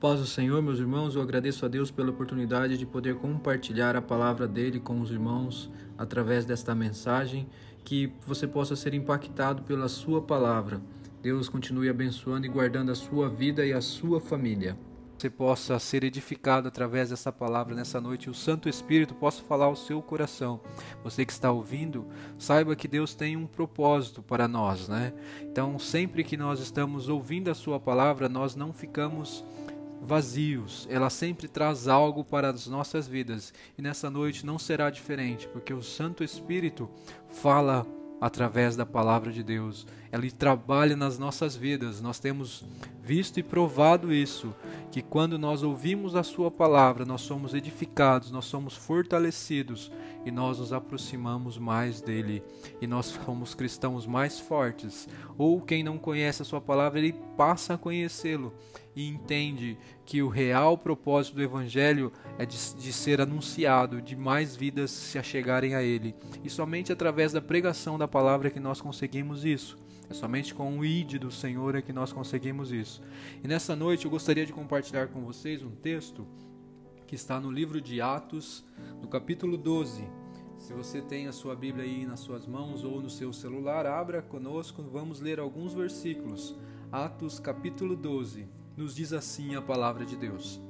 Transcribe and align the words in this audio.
Paz 0.00 0.20
do 0.20 0.26
Senhor, 0.26 0.62
meus 0.62 0.78
irmãos, 0.78 1.16
eu 1.16 1.22
agradeço 1.22 1.66
a 1.66 1.68
Deus 1.68 1.90
pela 1.90 2.10
oportunidade 2.10 2.78
de 2.78 2.86
poder 2.86 3.16
compartilhar 3.16 3.96
a 3.96 4.00
palavra 4.00 4.46
dele 4.46 4.78
com 4.78 5.00
os 5.00 5.10
irmãos 5.10 5.68
através 5.98 6.44
desta 6.44 6.72
mensagem, 6.72 7.48
que 7.84 8.12
você 8.24 8.46
possa 8.46 8.76
ser 8.76 8.94
impactado 8.94 9.64
pela 9.64 9.88
sua 9.88 10.22
palavra. 10.22 10.80
Deus 11.20 11.48
continue 11.48 11.88
abençoando 11.88 12.46
e 12.46 12.48
guardando 12.48 12.92
a 12.92 12.94
sua 12.94 13.28
vida 13.28 13.66
e 13.66 13.72
a 13.72 13.80
sua 13.80 14.20
família. 14.20 14.78
Você 15.18 15.28
possa 15.28 15.80
ser 15.80 16.04
edificado 16.04 16.68
através 16.68 17.10
dessa 17.10 17.32
palavra 17.32 17.74
nessa 17.74 18.00
noite 18.00 18.30
o 18.30 18.34
Santo 18.34 18.68
Espírito 18.68 19.16
possa 19.16 19.42
falar 19.42 19.64
ao 19.64 19.74
seu 19.74 20.00
coração. 20.00 20.60
Você 21.02 21.26
que 21.26 21.32
está 21.32 21.50
ouvindo, 21.50 22.06
saiba 22.38 22.76
que 22.76 22.86
Deus 22.86 23.16
tem 23.16 23.36
um 23.36 23.48
propósito 23.48 24.22
para 24.22 24.46
nós, 24.46 24.86
né? 24.86 25.12
Então, 25.42 25.76
sempre 25.76 26.22
que 26.22 26.36
nós 26.36 26.60
estamos 26.60 27.08
ouvindo 27.08 27.50
a 27.50 27.54
sua 27.54 27.80
palavra, 27.80 28.28
nós 28.28 28.54
não 28.54 28.72
ficamos 28.72 29.44
vazios, 30.00 30.86
ela 30.90 31.10
sempre 31.10 31.48
traz 31.48 31.88
algo 31.88 32.24
para 32.24 32.50
as 32.50 32.66
nossas 32.66 33.06
vidas 33.06 33.52
e 33.76 33.82
nessa 33.82 34.08
noite 34.10 34.46
não 34.46 34.58
será 34.58 34.90
diferente, 34.90 35.48
porque 35.48 35.72
o 35.74 35.82
Santo 35.82 36.22
Espírito 36.24 36.88
fala 37.28 37.86
através 38.20 38.76
da 38.76 38.86
palavra 38.86 39.32
de 39.32 39.42
Deus. 39.42 39.86
Ele 40.12 40.30
trabalha 40.30 40.96
nas 40.96 41.18
nossas 41.18 41.54
vidas. 41.54 42.00
Nós 42.00 42.18
temos 42.18 42.64
visto 43.02 43.40
e 43.40 43.42
provado 43.42 44.12
isso, 44.12 44.54
que 44.90 45.00
quando 45.00 45.38
nós 45.38 45.62
ouvimos 45.62 46.14
a 46.14 46.22
sua 46.22 46.50
palavra, 46.50 47.06
nós 47.06 47.22
somos 47.22 47.54
edificados, 47.54 48.30
nós 48.30 48.44
somos 48.44 48.76
fortalecidos 48.76 49.90
e 50.26 50.30
nós 50.30 50.58
nos 50.58 50.74
aproximamos 50.74 51.56
mais 51.56 52.02
dele 52.02 52.42
e 52.82 52.86
nós 52.86 53.06
somos 53.24 53.54
cristãos 53.54 54.06
mais 54.06 54.38
fortes. 54.38 55.08
Ou 55.38 55.60
quem 55.60 55.82
não 55.82 55.96
conhece 55.96 56.42
a 56.42 56.44
sua 56.44 56.60
palavra, 56.60 56.98
ele 56.98 57.14
passa 57.34 57.74
a 57.74 57.78
conhecê-lo 57.78 58.52
e 58.94 59.06
entende 59.06 59.78
que 60.04 60.22
o 60.22 60.28
real 60.28 60.76
propósito 60.76 61.36
do 61.36 61.42
Evangelho 61.42 62.12
é 62.36 62.44
de, 62.44 62.56
de, 62.74 62.92
ser 62.92 63.20
anunciado, 63.20 64.02
de 64.02 64.16
mais 64.16 64.56
vidas 64.56 64.90
se 64.90 65.18
achegarem 65.18 65.74
a 65.74 65.82
Ele. 65.82 66.14
E 66.42 66.50
somente 66.50 66.92
através 66.92 67.32
da 67.32 67.40
pregação 67.40 67.96
da 67.96 68.08
palavra 68.08 68.48
é 68.48 68.50
que 68.50 68.60
nós 68.60 68.80
conseguimos 68.80 69.44
isso. 69.44 69.78
É 70.10 70.14
somente 70.14 70.54
com 70.54 70.78
o 70.78 70.84
ID 70.84 71.18
do 71.18 71.30
Senhor 71.30 71.74
é 71.74 71.82
que 71.82 71.92
nós 71.92 72.12
conseguimos 72.12 72.72
isso. 72.72 73.02
E 73.44 73.48
nessa 73.48 73.76
noite 73.76 74.06
eu 74.06 74.10
gostaria 74.10 74.46
de 74.46 74.52
compartilhar 74.52 75.08
com 75.08 75.20
vocês 75.20 75.62
um 75.62 75.70
texto 75.70 76.26
que 77.06 77.14
está 77.14 77.38
no 77.38 77.50
livro 77.50 77.80
de 77.80 78.00
Atos, 78.00 78.64
no 79.02 79.08
capítulo 79.08 79.56
12. 79.56 80.04
Se 80.56 80.72
você 80.72 81.02
tem 81.02 81.26
a 81.26 81.32
sua 81.32 81.54
Bíblia 81.54 81.84
aí 81.84 82.06
nas 82.06 82.20
suas 82.20 82.46
mãos 82.46 82.84
ou 82.84 83.02
no 83.02 83.10
seu 83.10 83.32
celular, 83.32 83.86
abra 83.86 84.22
conosco, 84.22 84.82
vamos 84.82 85.20
ler 85.20 85.38
alguns 85.38 85.74
versículos. 85.74 86.56
Atos 86.90 87.38
capítulo 87.38 87.94
12 87.94 88.48
nos 88.76 88.94
diz 88.94 89.12
assim 89.12 89.56
a 89.56 89.62
palavra 89.62 90.06
de 90.06 90.16
Deus. 90.16 90.60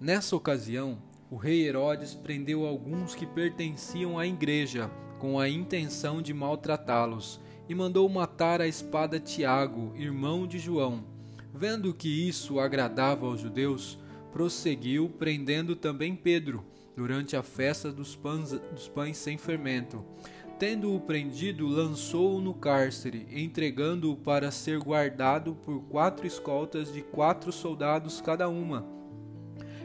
Nessa 0.00 0.34
ocasião, 0.34 0.98
o 1.30 1.36
rei 1.36 1.66
Herodes 1.66 2.14
prendeu 2.14 2.66
alguns 2.66 3.14
que 3.14 3.26
pertenciam 3.26 4.18
à 4.18 4.26
igreja 4.26 4.90
com 5.18 5.38
a 5.38 5.48
intenção 5.48 6.22
de 6.22 6.32
maltratá-los 6.32 7.40
e 7.68 7.74
mandou 7.74 8.08
matar 8.08 8.60
a 8.60 8.66
espada 8.66 9.20
Tiago, 9.20 9.92
irmão 9.96 10.46
de 10.46 10.58
João. 10.58 11.04
Vendo 11.52 11.92
que 11.92 12.08
isso 12.28 12.58
agradava 12.58 13.26
aos 13.26 13.40
judeus, 13.40 13.98
prosseguiu 14.32 15.08
prendendo 15.08 15.76
também 15.76 16.14
Pedro 16.14 16.64
durante 16.96 17.36
a 17.36 17.42
festa 17.42 17.92
dos 17.92 18.16
pães, 18.16 18.50
dos 18.72 18.88
pães 18.88 19.16
sem 19.16 19.36
fermento 19.36 20.04
Tendo-o 20.58 20.98
prendido, 20.98 21.68
lançou-o 21.68 22.40
no 22.40 22.52
cárcere, 22.52 23.28
entregando-o 23.30 24.16
para 24.16 24.50
ser 24.50 24.80
guardado 24.80 25.54
por 25.54 25.82
quatro 25.82 26.26
escoltas 26.26 26.92
de 26.92 27.00
quatro 27.00 27.52
soldados 27.52 28.20
cada 28.20 28.48
uma. 28.48 28.84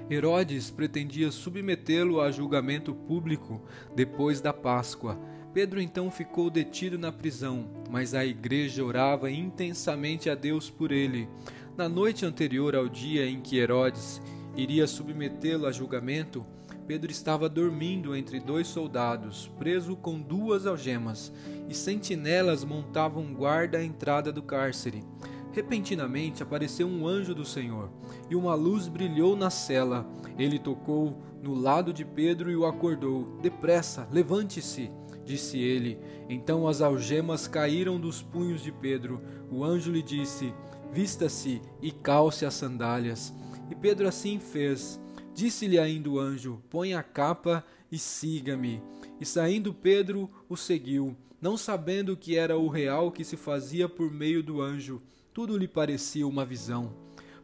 Herodes 0.10 0.72
pretendia 0.72 1.30
submetê-lo 1.30 2.20
a 2.20 2.32
julgamento 2.32 2.96
público 2.96 3.62
depois 3.96 4.42
da 4.42 4.52
Páscoa. 4.52 5.20
Pedro 5.54 5.80
então 5.80 6.10
ficou 6.10 6.50
detido 6.50 6.98
na 6.98 7.12
prisão, 7.12 7.68
mas 7.92 8.16
a 8.16 8.26
igreja 8.26 8.84
orava 8.84 9.30
intensamente 9.30 10.28
a 10.28 10.34
Deus 10.34 10.68
por 10.68 10.92
ele. 10.92 11.30
Na 11.78 11.88
noite 11.88 12.26
anterior 12.26 12.76
ao 12.76 12.90
dia 12.90 13.28
em 13.28 13.40
que 13.40 13.58
Herodes 13.58 14.20
iria 14.56 14.88
submetê-lo 14.88 15.68
a 15.68 15.72
julgamento, 15.72 16.44
Pedro 16.88 17.12
estava 17.12 17.48
dormindo 17.48 18.16
entre 18.16 18.40
dois 18.40 18.68
soldados, 18.68 19.50
preso 19.60 19.96
com 19.96 20.20
duas 20.20 20.66
algemas, 20.66 21.32
e 21.70 21.74
sentinelas 21.74 22.64
montavam 22.64 23.32
guarda 23.32 23.78
à 23.78 23.84
entrada 23.84 24.32
do 24.32 24.42
cárcere. 24.42 25.04
Repentinamente 25.52 26.42
apareceu 26.42 26.88
um 26.88 27.08
anjo 27.08 27.36
do 27.36 27.46
Senhor, 27.46 27.92
e 28.28 28.36
uma 28.36 28.56
luz 28.56 28.88
brilhou 28.88 29.36
na 29.36 29.52
cela. 29.52 30.06
Ele 30.38 30.58
tocou 30.58 31.22
no 31.44 31.54
lado 31.54 31.94
de 31.94 32.04
Pedro 32.04 32.50
e 32.50 32.56
o 32.56 32.66
acordou. 32.66 33.38
Depressa, 33.40 34.08
levante-se, 34.12 34.90
disse 35.26 35.58
ele. 35.58 35.98
Então 36.30 36.68
as 36.68 36.82
algemas 36.82 37.48
caíram 37.48 38.00
dos 38.00 38.22
punhos 38.22 38.62
de 38.62 38.72
Pedro. 38.72 39.22
O 39.50 39.64
anjo 39.64 39.92
lhe 39.92 40.02
disse: 40.02 40.54
Vista-se 40.92 41.62
e 41.82 41.92
calce 41.92 42.46
as 42.46 42.54
sandálias. 42.54 43.34
E 43.70 43.76
Pedro 43.76 44.08
assim 44.08 44.40
fez. 44.40 45.00
Disse-lhe 45.34 45.80
ainda 45.80 46.10
o 46.10 46.20
anjo: 46.20 46.62
Põe 46.70 46.94
a 46.94 47.02
capa 47.02 47.64
e 47.92 47.98
siga-me. 47.98 48.82
E 49.20 49.26
saindo 49.26 49.74
Pedro 49.74 50.30
o 50.50 50.58
seguiu, 50.58 51.16
não 51.42 51.58
sabendo 51.58 52.18
que 52.18 52.38
era 52.38 52.58
o 52.58 52.68
real 52.68 53.12
que 53.12 53.24
se 53.24 53.38
fazia 53.38 53.88
por 53.88 54.12
meio 54.12 54.44
do 54.44 54.62
anjo. 54.62 55.02
Tudo 55.34 55.58
lhe 55.58 55.68
parecia 55.68 56.28
uma 56.28 56.46
visão. 56.46 56.94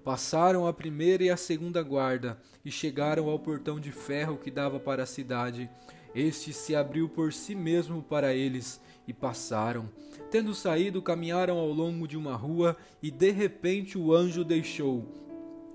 Passaram 0.03 0.65
a 0.65 0.73
primeira 0.73 1.23
e 1.23 1.29
a 1.29 1.37
segunda 1.37 1.81
guarda 1.83 2.39
e 2.63 2.71
chegaram 2.71 3.29
ao 3.29 3.39
portão 3.39 3.79
de 3.79 3.91
ferro 3.91 4.37
que 4.37 4.49
dava 4.49 4.79
para 4.79 5.03
a 5.03 5.07
cidade. 5.07 5.69
Este 6.13 6.51
se 6.51 6.75
abriu 6.75 7.07
por 7.07 7.31
si 7.33 7.55
mesmo 7.55 8.01
para 8.01 8.33
eles 8.33 8.81
e 9.07 9.13
passaram. 9.13 9.89
Tendo 10.31 10.53
saído, 10.53 11.01
caminharam 11.01 11.57
ao 11.57 11.71
longo 11.71 12.07
de 12.07 12.17
uma 12.17 12.35
rua 12.35 12.75
e 13.01 13.09
de 13.09 13.31
repente 13.31 13.97
o 13.97 14.13
anjo 14.13 14.43
deixou 14.43 15.05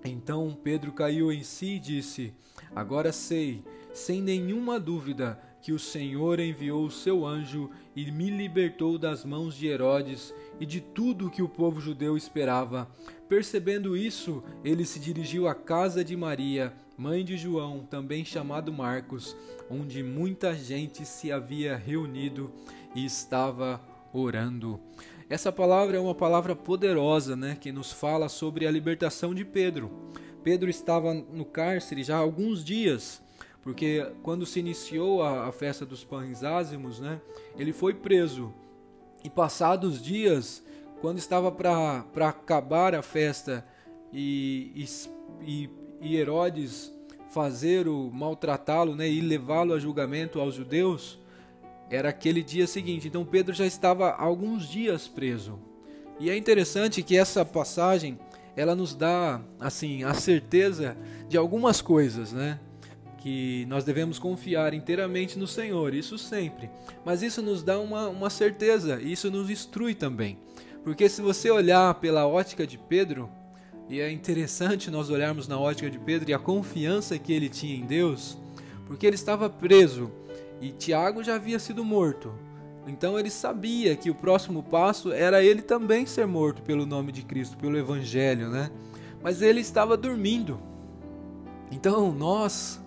então 0.04 0.56
Pedro 0.62 0.92
caiu 0.92 1.32
em 1.32 1.42
si 1.42 1.76
e 1.76 1.78
disse: 1.78 2.34
Agora 2.76 3.10
sei, 3.10 3.64
sem 3.92 4.20
nenhuma 4.20 4.78
dúvida, 4.78 5.40
que 5.62 5.72
o 5.72 5.78
Senhor 5.78 6.38
enviou 6.38 6.84
o 6.84 6.90
seu 6.90 7.24
anjo 7.24 7.70
e 7.96 8.10
me 8.10 8.28
libertou 8.28 8.98
das 8.98 9.24
mãos 9.24 9.56
de 9.56 9.66
Herodes 9.66 10.34
e 10.60 10.66
de 10.66 10.78
tudo 10.78 11.26
o 11.26 11.30
que 11.30 11.40
o 11.40 11.48
povo 11.48 11.80
judeu 11.80 12.18
esperava. 12.18 12.86
Percebendo 13.30 13.96
isso, 13.96 14.44
ele 14.62 14.84
se 14.84 15.00
dirigiu 15.00 15.48
à 15.48 15.54
casa 15.54 16.04
de 16.04 16.14
Maria, 16.14 16.74
mãe 16.96 17.24
de 17.24 17.36
João, 17.36 17.80
também 17.80 18.24
chamado 18.24 18.72
Marcos, 18.72 19.36
onde 19.70 20.02
muita 20.02 20.54
gente 20.54 21.04
se 21.04 21.32
havia 21.32 21.76
reunido 21.76 22.52
e 22.94 23.04
estava 23.04 23.80
orando. 24.12 24.80
Essa 25.28 25.50
palavra 25.50 25.96
é 25.96 26.00
uma 26.00 26.14
palavra 26.14 26.54
poderosa, 26.54 27.34
né, 27.34 27.56
que 27.60 27.72
nos 27.72 27.92
fala 27.92 28.28
sobre 28.28 28.66
a 28.66 28.70
libertação 28.70 29.34
de 29.34 29.44
Pedro. 29.44 29.90
Pedro 30.42 30.68
estava 30.68 31.14
no 31.14 31.44
cárcere 31.44 32.04
já 32.04 32.16
há 32.16 32.20
alguns 32.20 32.62
dias, 32.62 33.22
porque 33.62 34.06
quando 34.22 34.44
se 34.44 34.60
iniciou 34.60 35.22
a, 35.22 35.48
a 35.48 35.52
festa 35.52 35.86
dos 35.86 36.04
pães 36.04 36.44
ázimos, 36.44 37.00
né, 37.00 37.20
ele 37.58 37.72
foi 37.72 37.94
preso. 37.94 38.52
E 39.24 39.30
passados 39.30 40.02
dias, 40.02 40.62
quando 41.00 41.18
estava 41.18 41.50
para 41.50 42.28
acabar 42.28 42.94
a 42.94 43.02
festa 43.02 43.66
e, 44.12 44.70
e, 44.76 45.64
e 45.64 45.70
Herodes 46.16 46.92
fazer 47.30 47.88
o 47.88 48.10
maltratá-lo 48.12 48.94
né, 48.94 49.08
e 49.08 49.20
levá-lo 49.20 49.74
a 49.74 49.78
julgamento 49.78 50.38
aos 50.38 50.54
judeus, 50.54 51.18
era 51.90 52.10
aquele 52.10 52.42
dia 52.42 52.66
seguinte. 52.66 53.08
Então 53.08 53.24
Pedro 53.24 53.52
já 53.52 53.66
estava 53.66 54.12
alguns 54.12 54.68
dias 54.68 55.08
preso. 55.08 55.58
E 56.20 56.30
é 56.30 56.36
interessante 56.36 57.02
que 57.02 57.16
essa 57.16 57.44
passagem 57.44 58.18
ela 58.56 58.74
nos 58.76 58.94
dá 58.94 59.40
assim 59.58 60.04
a 60.04 60.14
certeza 60.14 60.96
de 61.28 61.36
algumas 61.36 61.82
coisas, 61.82 62.32
né? 62.32 62.60
Que 63.18 63.66
nós 63.66 63.84
devemos 63.84 64.18
confiar 64.18 64.74
inteiramente 64.74 65.38
no 65.38 65.46
Senhor, 65.46 65.92
isso 65.92 66.16
sempre. 66.16 66.70
Mas 67.04 67.22
isso 67.22 67.42
nos 67.42 67.62
dá 67.62 67.80
uma, 67.80 68.08
uma 68.08 68.30
certeza, 68.30 69.00
e 69.00 69.12
isso 69.12 69.30
nos 69.30 69.50
instrui 69.50 69.94
também. 69.94 70.38
Porque 70.84 71.08
se 71.08 71.22
você 71.22 71.50
olhar 71.50 71.94
pela 71.94 72.28
ótica 72.28 72.66
de 72.66 72.76
Pedro, 72.76 73.28
e 73.88 74.00
é 74.00 74.10
interessante 74.10 74.90
nós 74.90 75.10
olharmos 75.10 75.46
na 75.46 75.58
ótica 75.58 75.90
de 75.90 75.98
Pedro 75.98 76.30
e 76.30 76.34
a 76.34 76.38
confiança 76.38 77.18
que 77.18 77.32
ele 77.32 77.48
tinha 77.48 77.76
em 77.76 77.84
Deus, 77.84 78.38
porque 78.86 79.06
ele 79.06 79.16
estava 79.16 79.48
preso 79.50 80.10
e 80.60 80.70
Tiago 80.70 81.22
já 81.22 81.34
havia 81.34 81.58
sido 81.58 81.84
morto. 81.84 82.32
Então 82.86 83.18
ele 83.18 83.30
sabia 83.30 83.96
que 83.96 84.10
o 84.10 84.14
próximo 84.14 84.62
passo 84.62 85.12
era 85.12 85.42
ele 85.42 85.62
também 85.62 86.06
ser 86.06 86.26
morto 86.26 86.62
pelo 86.62 86.84
nome 86.84 87.12
de 87.12 87.22
Cristo, 87.22 87.56
pelo 87.56 87.78
Evangelho, 87.78 88.48
né? 88.48 88.70
Mas 89.22 89.40
ele 89.40 89.60
estava 89.60 89.96
dormindo. 89.96 90.60
Então 91.70 92.12
nós, 92.12 92.80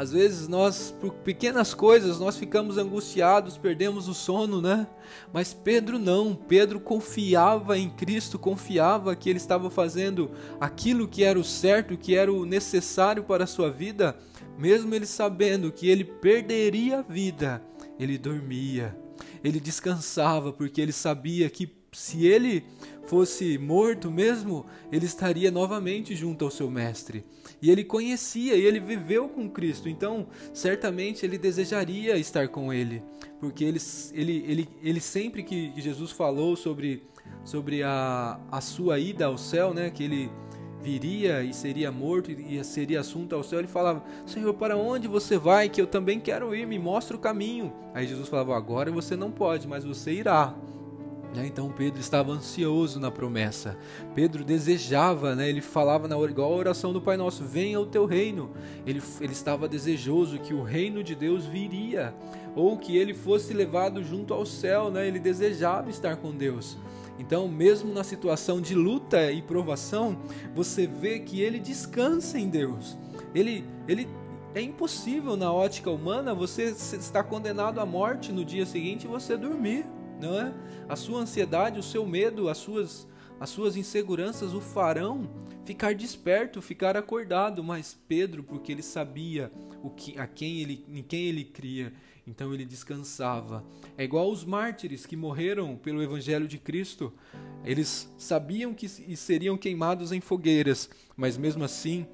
Às 0.00 0.12
vezes 0.12 0.48
nós, 0.48 0.96
por 0.98 1.12
pequenas 1.12 1.74
coisas, 1.74 2.18
nós 2.18 2.38
ficamos 2.38 2.78
angustiados, 2.78 3.58
perdemos 3.58 4.08
o 4.08 4.14
sono, 4.14 4.62
né? 4.62 4.86
Mas 5.30 5.52
Pedro 5.52 5.98
não. 5.98 6.34
Pedro 6.34 6.80
confiava 6.80 7.76
em 7.76 7.90
Cristo, 7.90 8.38
confiava 8.38 9.14
que 9.14 9.28
ele 9.28 9.36
estava 9.36 9.68
fazendo 9.68 10.30
aquilo 10.58 11.06
que 11.06 11.22
era 11.22 11.38
o 11.38 11.44
certo, 11.44 11.98
que 11.98 12.16
era 12.16 12.32
o 12.32 12.46
necessário 12.46 13.24
para 13.24 13.44
a 13.44 13.46
sua 13.46 13.70
vida, 13.70 14.16
mesmo 14.56 14.94
ele 14.94 15.04
sabendo 15.04 15.70
que 15.70 15.86
ele 15.86 16.04
perderia 16.04 17.00
a 17.00 17.02
vida, 17.02 17.62
ele 17.98 18.16
dormia. 18.16 18.98
Ele 19.44 19.60
descansava 19.60 20.50
porque 20.50 20.80
ele 20.80 20.92
sabia 20.92 21.50
que 21.50 21.70
se 21.92 22.26
ele 22.26 22.64
fosse 23.04 23.58
morto 23.58 24.10
mesmo, 24.10 24.64
ele 24.90 25.04
estaria 25.04 25.50
novamente 25.50 26.16
junto 26.16 26.42
ao 26.42 26.50
seu 26.50 26.70
mestre. 26.70 27.22
E 27.62 27.70
ele 27.70 27.84
conhecia 27.84 28.54
e 28.54 28.64
ele 28.64 28.80
viveu 28.80 29.28
com 29.28 29.48
Cristo, 29.48 29.88
então 29.88 30.26
certamente 30.52 31.26
ele 31.26 31.36
desejaria 31.36 32.16
estar 32.16 32.48
com 32.48 32.72
ele, 32.72 33.02
porque 33.38 33.64
ele, 33.64 33.78
ele, 34.14 34.44
ele, 34.46 34.68
ele 34.82 35.00
sempre 35.00 35.42
que 35.42 35.72
Jesus 35.76 36.10
falou 36.10 36.56
sobre, 36.56 37.02
sobre 37.44 37.82
a, 37.82 38.40
a 38.50 38.60
sua 38.60 38.98
ida 38.98 39.26
ao 39.26 39.36
céu, 39.36 39.74
né, 39.74 39.90
que 39.90 40.02
ele 40.02 40.30
viria 40.82 41.42
e 41.42 41.52
seria 41.52 41.92
morto 41.92 42.30
e 42.30 42.62
seria 42.64 43.00
assunto 43.00 43.34
ao 43.34 43.42
céu, 43.42 43.58
ele 43.58 43.68
falava: 43.68 44.02
Senhor, 44.26 44.54
para 44.54 44.76
onde 44.76 45.06
você 45.06 45.36
vai? 45.36 45.68
Que 45.68 45.80
eu 45.80 45.86
também 45.86 46.18
quero 46.18 46.54
ir, 46.54 46.66
me 46.66 46.78
mostra 46.78 47.16
o 47.16 47.20
caminho. 47.20 47.72
Aí 47.94 48.06
Jesus 48.06 48.28
falava: 48.28 48.56
Agora 48.56 48.90
você 48.90 49.16
não 49.16 49.30
pode, 49.30 49.68
mas 49.68 49.84
você 49.84 50.12
irá. 50.12 50.54
Né? 51.34 51.46
Então 51.46 51.70
Pedro 51.70 52.00
estava 52.00 52.32
ansioso 52.32 52.98
na 52.98 53.10
promessa. 53.10 53.76
Pedro 54.14 54.44
desejava, 54.44 55.34
né? 55.34 55.48
ele 55.48 55.60
falava 55.60 56.08
na 56.08 56.16
igual 56.20 56.52
a 56.52 56.56
oração 56.56 56.92
do 56.92 57.00
Pai 57.00 57.16
Nosso: 57.16 57.44
Venha 57.44 57.80
o 57.80 57.86
teu 57.86 58.04
reino. 58.04 58.50
Ele, 58.86 59.02
ele 59.20 59.32
estava 59.32 59.68
desejoso 59.68 60.38
que 60.38 60.52
o 60.52 60.62
reino 60.62 61.02
de 61.04 61.14
Deus 61.14 61.46
viria, 61.46 62.14
ou 62.56 62.76
que 62.76 62.96
ele 62.96 63.14
fosse 63.14 63.54
levado 63.54 64.02
junto 64.02 64.34
ao 64.34 64.44
céu. 64.44 64.90
Né? 64.90 65.06
Ele 65.06 65.18
desejava 65.18 65.90
estar 65.90 66.16
com 66.16 66.32
Deus. 66.32 66.76
Então, 67.18 67.46
mesmo 67.46 67.92
na 67.92 68.02
situação 68.02 68.62
de 68.62 68.74
luta 68.74 69.30
e 69.30 69.42
provação, 69.42 70.18
você 70.54 70.86
vê 70.86 71.18
que 71.18 71.42
ele 71.42 71.58
descansa 71.58 72.38
em 72.38 72.48
Deus. 72.48 72.96
Ele, 73.34 73.62
ele 73.86 74.08
é 74.54 74.62
impossível 74.62 75.36
na 75.36 75.52
ótica 75.52 75.90
humana 75.90 76.34
você 76.34 76.70
estar 76.70 77.22
condenado 77.24 77.78
à 77.78 77.84
morte 77.84 78.32
no 78.32 78.42
dia 78.42 78.64
seguinte 78.64 79.04
e 79.04 79.06
você 79.06 79.36
dormir 79.36 79.84
não 80.20 80.38
é? 80.38 80.52
A 80.88 80.96
sua 80.96 81.20
ansiedade, 81.20 81.78
o 81.78 81.82
seu 81.82 82.06
medo, 82.06 82.48
as 82.48 82.58
suas, 82.58 83.06
as 83.38 83.50
suas 83.50 83.76
inseguranças 83.76 84.52
o 84.52 84.60
farão 84.60 85.28
ficar 85.64 85.94
desperto, 85.94 86.60
ficar 86.60 86.96
acordado. 86.96 87.62
Mas 87.62 87.98
Pedro, 88.08 88.42
porque 88.42 88.72
ele 88.72 88.82
sabia 88.82 89.50
o 89.82 89.90
que, 89.90 90.18
a 90.18 90.26
quem 90.26 90.60
ele, 90.60 90.84
em 90.88 91.02
quem 91.02 91.26
ele 91.26 91.44
cria, 91.44 91.92
então 92.26 92.52
ele 92.52 92.64
descansava. 92.64 93.64
É 93.96 94.04
igual 94.04 94.30
os 94.30 94.44
mártires 94.44 95.06
que 95.06 95.16
morreram 95.16 95.76
pelo 95.76 96.02
Evangelho 96.02 96.46
de 96.46 96.58
Cristo. 96.58 97.12
Eles 97.64 98.12
sabiam 98.18 98.74
que 98.74 98.88
seriam 98.88 99.56
queimados 99.56 100.12
em 100.12 100.20
fogueiras, 100.20 100.88
mas 101.16 101.36
mesmo 101.36 101.64
assim, 101.64 102.06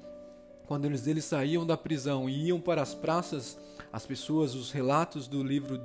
quando 0.67 0.85
eles, 0.85 1.07
eles 1.07 1.25
saíam 1.25 1.65
da 1.65 1.77
prisão 1.77 2.29
e 2.29 2.47
iam 2.47 2.59
para 2.59 2.81
as 2.81 2.93
praças, 2.93 3.57
as 3.91 4.05
pessoas, 4.05 4.53
os 4.53 4.71
relatos 4.71 5.27
do 5.27 5.41
livro 5.41 5.77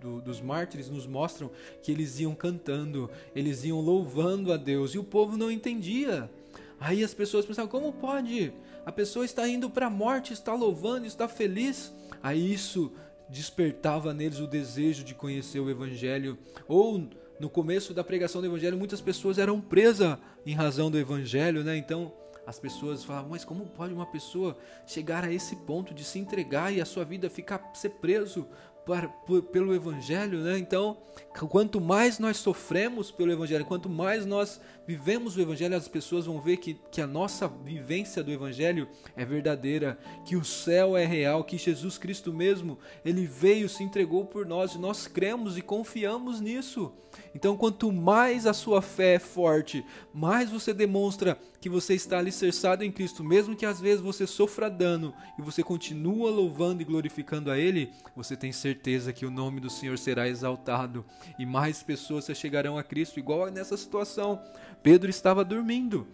do, 0.00 0.20
dos 0.20 0.40
mártires 0.40 0.88
nos 0.88 1.06
mostram 1.06 1.50
que 1.82 1.92
eles 1.92 2.18
iam 2.20 2.34
cantando, 2.34 3.10
eles 3.34 3.64
iam 3.64 3.80
louvando 3.80 4.52
a 4.52 4.56
Deus 4.56 4.94
e 4.94 4.98
o 4.98 5.04
povo 5.04 5.36
não 5.36 5.50
entendia. 5.50 6.30
Aí 6.80 7.04
as 7.04 7.12
pessoas 7.12 7.44
pensavam: 7.44 7.70
como 7.70 7.92
pode? 7.92 8.52
A 8.84 8.90
pessoa 8.90 9.24
está 9.24 9.46
indo 9.46 9.68
para 9.68 9.86
a 9.86 9.90
morte, 9.90 10.32
está 10.32 10.54
louvando, 10.54 11.06
está 11.06 11.28
feliz. 11.28 11.92
Aí 12.22 12.52
isso 12.52 12.92
despertava 13.28 14.12
neles 14.12 14.40
o 14.40 14.46
desejo 14.46 15.04
de 15.04 15.14
conhecer 15.14 15.60
o 15.60 15.70
Evangelho. 15.70 16.38
Ou 16.66 17.08
no 17.38 17.48
começo 17.48 17.94
da 17.94 18.02
pregação 18.02 18.40
do 18.40 18.46
Evangelho, 18.46 18.76
muitas 18.76 19.00
pessoas 19.00 19.38
eram 19.38 19.60
presas 19.60 20.18
em 20.44 20.54
razão 20.54 20.90
do 20.90 20.98
Evangelho, 20.98 21.62
né? 21.62 21.76
Então 21.76 22.12
as 22.46 22.58
pessoas 22.58 23.04
falavam: 23.04 23.30
mas 23.30 23.44
como 23.44 23.66
pode 23.66 23.94
uma 23.94 24.06
pessoa 24.06 24.56
chegar 24.86 25.24
a 25.24 25.32
esse 25.32 25.54
ponto 25.56 25.94
de 25.94 26.02
se 26.02 26.18
entregar 26.18 26.72
e 26.72 26.80
a 26.80 26.84
sua 26.84 27.04
vida 27.04 27.30
ficar 27.30 27.70
ser 27.74 27.90
preso 27.90 28.46
para, 28.84 29.08
por, 29.08 29.42
pelo 29.42 29.74
Evangelho, 29.74 30.40
né? 30.40 30.58
Então, 30.58 30.96
quanto 31.48 31.80
mais 31.80 32.18
nós 32.18 32.38
sofremos 32.38 33.10
pelo 33.10 33.30
Evangelho, 33.30 33.64
quanto 33.64 33.88
mais 33.88 34.24
nós 34.26 34.60
vivemos 34.86 35.36
o 35.36 35.40
Evangelho, 35.40 35.76
as 35.76 35.86
pessoas 35.86 36.26
vão 36.26 36.40
ver 36.40 36.56
que, 36.56 36.74
que 36.90 37.00
a 37.00 37.06
nossa 37.06 37.46
vivência 37.46 38.22
do 38.22 38.32
Evangelho 38.32 38.88
é 39.16 39.24
verdadeira, 39.24 39.98
que 40.24 40.34
o 40.34 40.44
céu 40.44 40.96
é 40.96 41.04
real, 41.04 41.44
que 41.44 41.56
Jesus 41.56 41.98
Cristo 41.98 42.32
mesmo, 42.32 42.78
ele 43.04 43.26
veio, 43.26 43.68
se 43.68 43.82
entregou 43.84 44.24
por 44.24 44.46
nós, 44.46 44.74
e 44.74 44.78
nós 44.78 45.06
cremos 45.06 45.56
e 45.56 45.62
confiamos 45.62 46.40
nisso. 46.40 46.92
Então, 47.34 47.56
quanto 47.56 47.92
mais 47.92 48.46
a 48.46 48.52
sua 48.52 48.80
fé 48.80 49.14
é 49.14 49.18
forte, 49.18 49.84
mais 50.12 50.50
você 50.50 50.72
demonstra 50.72 51.38
que 51.60 51.68
você 51.68 51.94
está 51.94 52.18
alicerçado 52.18 52.82
em 52.82 52.90
Cristo, 52.90 53.22
mesmo 53.22 53.54
que 53.54 53.66
às 53.66 53.80
vezes 53.80 54.00
você 54.00 54.26
sofra 54.26 54.70
dano 54.70 55.12
e 55.38 55.42
você 55.42 55.62
continua 55.62 56.30
louvando 56.30 56.82
e 56.82 56.84
glorificando 56.84 57.50
a 57.50 57.58
Ele, 57.58 57.90
você 58.16 58.36
tem 58.36 58.50
certeza 58.50 58.69
que 59.12 59.26
o 59.26 59.30
nome 59.30 59.60
do 59.60 59.70
Senhor 59.70 59.98
será 59.98 60.28
exaltado 60.28 61.04
e 61.38 61.46
mais 61.46 61.82
pessoas 61.82 62.24
se 62.24 62.34
chegarão 62.34 62.76
a 62.78 62.82
Cristo, 62.82 63.18
igual 63.18 63.50
nessa 63.50 63.76
situação. 63.76 64.40
Pedro 64.82 65.10
estava 65.10 65.44
dormindo, 65.44 66.06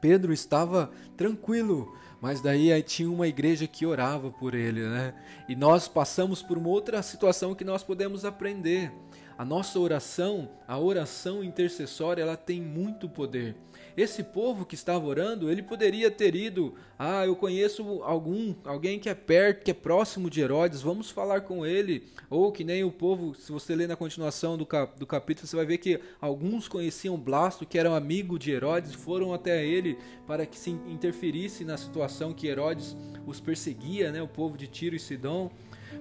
Pedro 0.00 0.32
estava 0.32 0.90
tranquilo, 1.16 1.94
mas 2.20 2.40
daí 2.40 2.72
aí 2.72 2.82
tinha 2.82 3.10
uma 3.10 3.28
igreja 3.28 3.66
que 3.66 3.84
orava 3.84 4.30
por 4.30 4.54
ele, 4.54 4.82
né? 4.82 5.14
E 5.48 5.54
nós 5.54 5.88
passamos 5.88 6.42
por 6.42 6.56
uma 6.56 6.68
outra 6.68 7.02
situação 7.02 7.54
que 7.54 7.64
nós 7.64 7.82
podemos 7.82 8.24
aprender. 8.24 8.92
A 9.36 9.44
nossa 9.44 9.78
oração, 9.78 10.50
a 10.68 10.78
oração 10.78 11.42
intercessória, 11.42 12.22
ela 12.22 12.36
tem 12.36 12.60
muito 12.60 13.08
poder. 13.08 13.56
Esse 13.96 14.22
povo 14.22 14.64
que 14.64 14.74
estava 14.74 15.04
orando, 15.04 15.50
ele 15.50 15.62
poderia 15.62 16.10
ter 16.10 16.34
ido, 16.34 16.74
ah, 16.98 17.24
eu 17.26 17.34
conheço 17.34 18.02
algum, 18.02 18.54
alguém 18.64 18.98
que 18.98 19.08
é 19.08 19.14
perto, 19.14 19.64
que 19.64 19.70
é 19.70 19.74
próximo 19.74 20.30
de 20.30 20.40
Herodes, 20.40 20.80
vamos 20.80 21.10
falar 21.10 21.42
com 21.42 21.66
ele. 21.66 22.04
Ou 22.28 22.52
que 22.52 22.64
nem 22.64 22.84
o 22.84 22.90
povo, 22.90 23.34
se 23.34 23.50
você 23.50 23.74
ler 23.74 23.88
na 23.88 23.96
continuação 23.96 24.56
do, 24.56 24.64
cap, 24.64 24.98
do 24.98 25.06
capítulo, 25.06 25.46
você 25.46 25.56
vai 25.56 25.66
ver 25.66 25.78
que 25.78 26.00
alguns 26.20 26.68
conheciam 26.68 27.16
Blasto, 27.16 27.66
que 27.66 27.78
era 27.78 27.90
um 27.90 27.94
amigo 27.94 28.38
de 28.38 28.50
Herodes, 28.50 28.94
foram 28.94 29.34
até 29.34 29.66
ele 29.66 29.98
para 30.26 30.46
que 30.46 30.58
se 30.58 30.70
interferisse 30.70 31.64
na 31.64 31.76
situação 31.76 32.32
que 32.32 32.46
Herodes 32.46 32.96
os 33.26 33.40
perseguia, 33.40 34.12
né, 34.12 34.22
o 34.22 34.28
povo 34.28 34.56
de 34.56 34.66
Tiro 34.66 34.94
e 34.94 35.00
Sidom. 35.00 35.50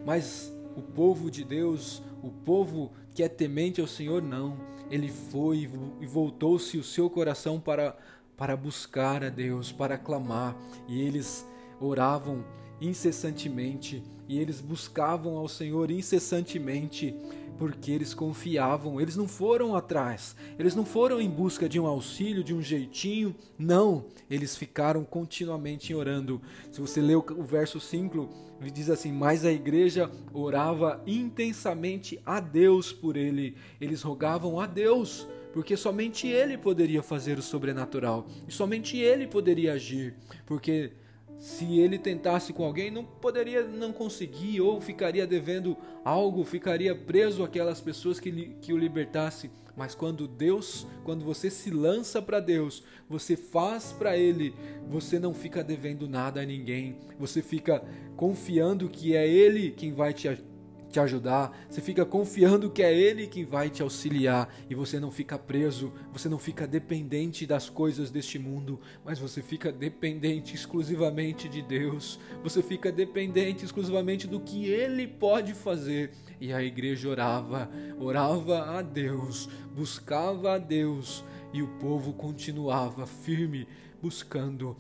Mas 0.06 0.54
o 0.76 0.82
povo 0.82 1.30
de 1.30 1.44
Deus, 1.44 2.02
o 2.24 2.30
povo 2.30 2.92
que 3.20 3.24
é 3.24 3.28
temente 3.28 3.82
ao 3.82 3.88
Senhor, 3.88 4.22
não. 4.22 4.58
Ele 4.90 5.10
foi 5.10 5.70
e 6.00 6.06
voltou-se 6.06 6.78
o 6.78 6.84
seu 6.86 7.10
coração 7.10 7.60
para, 7.60 7.98
para 8.38 8.56
buscar 8.56 9.26
a 9.26 9.30
Deus, 9.30 9.74
para 9.74 9.98
clamar. 9.98 10.56
E 10.88 11.02
eles 11.02 11.46
oravam 11.82 12.46
incessantemente 12.80 14.02
e 14.26 14.40
eles 14.40 14.62
buscavam 14.62 15.36
ao 15.36 15.50
Senhor 15.50 15.92
incessantemente 15.92 17.14
porque 17.60 17.92
eles 17.92 18.14
confiavam, 18.14 19.02
eles 19.02 19.18
não 19.18 19.28
foram 19.28 19.76
atrás, 19.76 20.36
eles 20.58 20.74
não 20.74 20.86
foram 20.86 21.20
em 21.20 21.30
busca 21.30 21.68
de 21.68 21.78
um 21.78 21.86
auxílio, 21.86 22.44
de 22.44 22.54
um 22.54 22.62
jeitinho, 22.62 23.36
não, 23.58 24.06
eles 24.30 24.56
ficaram 24.56 25.04
continuamente 25.04 25.94
orando. 25.94 26.42
Se 26.72 26.80
você 26.80 27.02
lê 27.02 27.16
o 27.16 27.44
verso 27.44 27.80
5, 27.80 28.30
diz 28.72 28.90
assim: 28.90 29.12
Mas 29.12 29.44
a 29.44 29.52
igreja 29.52 30.10
orava 30.34 31.04
intensamente 31.06 32.20
a 32.26 32.40
Deus 32.40 32.94
por 32.94 33.18
ele, 33.18 33.56
eles 33.80 34.02
rogavam 34.02 34.60
a 34.60 34.66
Deus 34.66 35.28
porque 35.52 35.76
somente 35.76 36.28
ele 36.28 36.58
poderia 36.58 37.02
fazer 37.02 37.40
o 37.40 37.42
sobrenatural. 37.42 38.28
E 38.48 38.52
somente 38.52 38.98
ele 38.98 39.28
poderia 39.28 39.74
agir, 39.74 40.14
porque 40.46 40.92
se 41.40 41.80
ele 41.80 41.98
tentasse 41.98 42.52
com 42.52 42.66
alguém, 42.66 42.92
não 42.92 43.06
poderia 43.06 43.64
não 43.64 43.94
conseguir, 43.94 44.60
ou 44.60 44.82
ficaria 44.82 45.26
devendo 45.26 45.78
algo, 46.04 46.44
ficaria 46.44 46.94
preso 46.94 47.44
aquelas 47.44 47.80
pessoas 47.80 48.20
que, 48.20 48.56
que 48.62 48.74
o 48.74 48.78
libertasse. 48.78 49.50
Mas 49.76 49.96
quando 49.96 50.28
Deus, 50.28 50.86
quando 51.06 51.24
você 51.24 51.50
se 51.50 51.72
lança 51.72 52.22
para 52.22 52.42
Deus, 52.42 52.84
você 53.08 53.38
faz 53.38 53.94
para 53.94 54.18
Ele, 54.18 54.54
você 54.90 55.18
não 55.18 55.34
fica 55.34 55.64
devendo 55.64 56.10
nada 56.10 56.42
a 56.42 56.46
ninguém, 56.46 56.98
você 57.18 57.42
fica 57.42 57.82
confiando 58.18 58.90
que 58.90 59.16
é 59.16 59.26
Ele 59.26 59.72
quem 59.72 59.94
vai 59.94 60.14
te 60.14 60.28
te 60.90 61.00
ajudar, 61.00 61.56
você 61.70 61.82
fica 61.82 62.06
confiando 62.06 62.70
que 62.70 62.82
é 62.82 62.94
Ele 62.94 63.28
quem 63.28 63.46
vai 63.46 63.70
te 63.70 63.82
auxiliar. 63.82 64.54
E 64.70 64.76
você 64.76 65.00
não 65.00 65.12
fica 65.12 65.38
preso, 65.38 65.94
você 66.12 66.28
não 66.28 66.40
fica 66.40 66.68
dependente 66.68 67.46
das 67.46 67.70
coisas 67.70 68.10
deste 68.10 68.40
mundo, 68.40 68.80
mas 69.06 69.20
você 69.20 69.42
fica 69.42 69.72
dependente 69.72 70.56
exclusivamente 70.56 71.48
de 71.48 71.62
Deus, 71.62 72.20
você 72.44 72.62
fica 72.62 72.92
dependente 72.92 73.64
exclusivamente 73.64 74.28
do 74.28 74.40
que 74.40 74.66
Ele 74.66 75.08
pode 75.08 75.54
fazer. 75.54 76.12
E 76.42 76.52
a 76.52 76.64
igreja 76.64 77.10
orava, 77.10 77.70
orava 78.00 78.78
a 78.78 78.82
Deus, 78.82 79.50
buscava 79.76 80.56
a 80.56 80.58
Deus 80.58 81.24
e 81.54 81.62
o 81.62 81.68
povo 81.80 82.14
continuava 82.14 83.06
firme 83.06 83.68
buscando. 84.02 84.76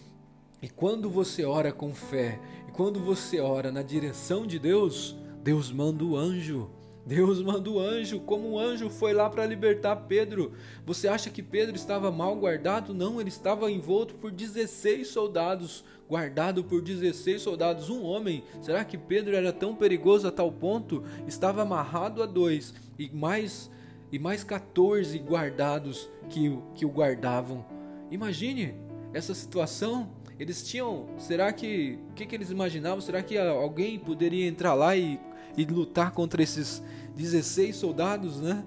E 0.61 0.67
quando 0.67 1.09
você 1.09 1.45
ora 1.45 1.71
com 1.71 1.93
fé, 1.93 2.39
e 2.67 2.71
quando 2.71 2.99
você 2.99 3.39
ora 3.39 3.71
na 3.71 3.81
direção 3.81 4.45
de 4.45 4.59
Deus, 4.59 5.15
Deus 5.43 5.71
manda 5.71 6.03
o 6.03 6.15
anjo. 6.15 6.69
Deus 7.05 7.41
manda 7.41 7.69
o 7.69 7.79
anjo, 7.79 8.19
como 8.19 8.51
um 8.51 8.59
anjo 8.59 8.89
foi 8.89 9.13
lá 9.13 9.27
para 9.29 9.45
libertar 9.45 9.95
Pedro. 9.95 10.51
Você 10.85 11.07
acha 11.07 11.29
que 11.29 11.41
Pedro 11.41 11.75
estava 11.75 12.11
mal 12.11 12.35
guardado? 12.35 12.93
Não, 12.93 13.19
ele 13.19 13.29
estava 13.29 13.71
envolto 13.71 14.13
por 14.15 14.31
16 14.31 15.07
soldados, 15.07 15.83
guardado 16.07 16.63
por 16.63 16.83
16 16.83 17.41
soldados, 17.41 17.89
um 17.89 18.03
homem. 18.03 18.43
Será 18.61 18.83
que 18.83 18.97
Pedro 18.97 19.35
era 19.35 19.51
tão 19.51 19.73
perigoso 19.75 20.27
a 20.27 20.31
tal 20.31 20.51
ponto? 20.51 21.03
Estava 21.27 21.63
amarrado 21.63 22.21
a 22.21 22.27
dois 22.27 22.75
e 22.99 23.09
mais 23.09 23.71
e 24.11 24.19
mais 24.19 24.43
14 24.43 25.17
guardados 25.19 26.09
que, 26.29 26.57
que 26.75 26.85
o 26.85 26.89
guardavam. 26.89 27.65
Imagine 28.11 28.75
essa 29.13 29.33
situação. 29.33 30.11
Eles 30.39 30.63
tinham. 30.63 31.07
Será 31.17 31.51
que. 31.51 31.99
O 32.11 32.13
que, 32.13 32.25
que 32.25 32.35
eles 32.35 32.49
imaginavam? 32.49 33.01
Será 33.01 33.21
que 33.21 33.37
alguém 33.37 33.99
poderia 33.99 34.47
entrar 34.47 34.73
lá 34.73 34.95
e, 34.95 35.19
e 35.57 35.65
lutar 35.65 36.11
contra 36.11 36.41
esses 36.41 36.83
16 37.15 37.75
soldados, 37.75 38.39
né? 38.39 38.63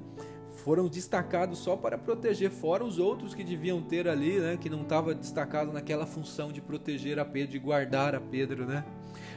Foram 0.65 0.87
destacados 0.87 1.59
só 1.59 1.77
para 1.77 1.99
proteger, 1.99 2.51
fora 2.51 2.85
os 2.85 2.99
outros 2.99 3.35
que 3.35 3.43
deviam 3.43 3.83
ter 3.83 4.07
ali, 4.07 4.39
né? 4.39 4.57
Que 4.57 4.71
não 4.71 4.83
estava 4.83 5.15
destacado 5.15 5.73
naquela 5.73 6.07
função 6.07 6.53
de 6.53 6.61
proteger 6.61 7.19
a 7.19 7.25
Pedro, 7.25 7.53
de 7.53 7.59
guardar 7.59 8.15
a 8.15 8.21
Pedro, 8.21 8.65
né? 8.67 8.85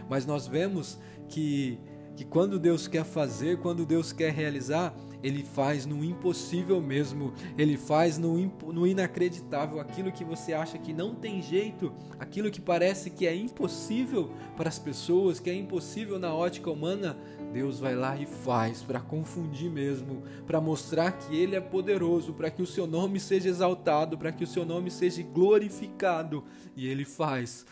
Mas 0.10 0.25
nós 0.25 0.48
vemos 0.48 1.00
que, 1.28 1.80
que 2.16 2.24
quando 2.24 2.60
Deus 2.60 2.88
quer 2.88 3.04
fazer, 3.04 3.58
quando 3.60 3.86
Deus 3.86 4.14
quer 4.14 4.32
realizar, 4.32 4.94
ele 5.25 5.41
faz 5.41 5.88
no 5.88 6.03
impossível 6.03 6.79
mesmo, 6.79 7.34
ele 7.58 7.77
faz 7.77 8.15
no, 8.15 8.38
no 8.72 8.86
inacreditável, 8.86 9.79
aquilo 9.79 10.12
que 10.12 10.24
você 10.24 10.53
acha 10.53 10.77
que 10.77 10.94
não 10.94 11.15
tem 11.15 11.41
jeito, 11.41 11.91
aquilo 12.20 12.51
que 12.51 12.62
parece 12.62 13.10
que 13.10 13.25
é 13.25 13.36
impossível 13.36 14.29
para 14.55 14.70
as 14.70 14.77
pessoas, 14.77 15.39
que 15.39 15.50
é 15.50 15.55
impossível 15.55 16.20
na 16.20 16.32
ótica 16.32 16.70
humana, 16.70 17.17
Deus 17.51 17.79
vai 17.79 17.96
lá 17.96 18.15
e 18.15 18.27
faz 18.27 18.84
para 18.84 19.00
confundir 19.00 19.72
mesmo, 19.72 20.22
para 20.46 20.62
mostrar 20.62 21.13
que 21.13 21.36
Ele 21.36 21.55
é 21.55 21.62
poderoso, 21.62 22.32
para 22.32 22.51
que 22.51 22.62
o 22.62 22.67
seu 22.67 22.86
nome 22.86 23.20
seja 23.20 23.50
exaltado, 23.50 24.20
para 24.20 24.32
que 24.32 24.44
o 24.44 24.48
seu 24.48 24.63
nome 24.63 24.91
seja 24.91 25.24
glorificado, 25.24 26.44
e 26.77 26.86
Ele 26.86 27.03
faz. 27.03 27.65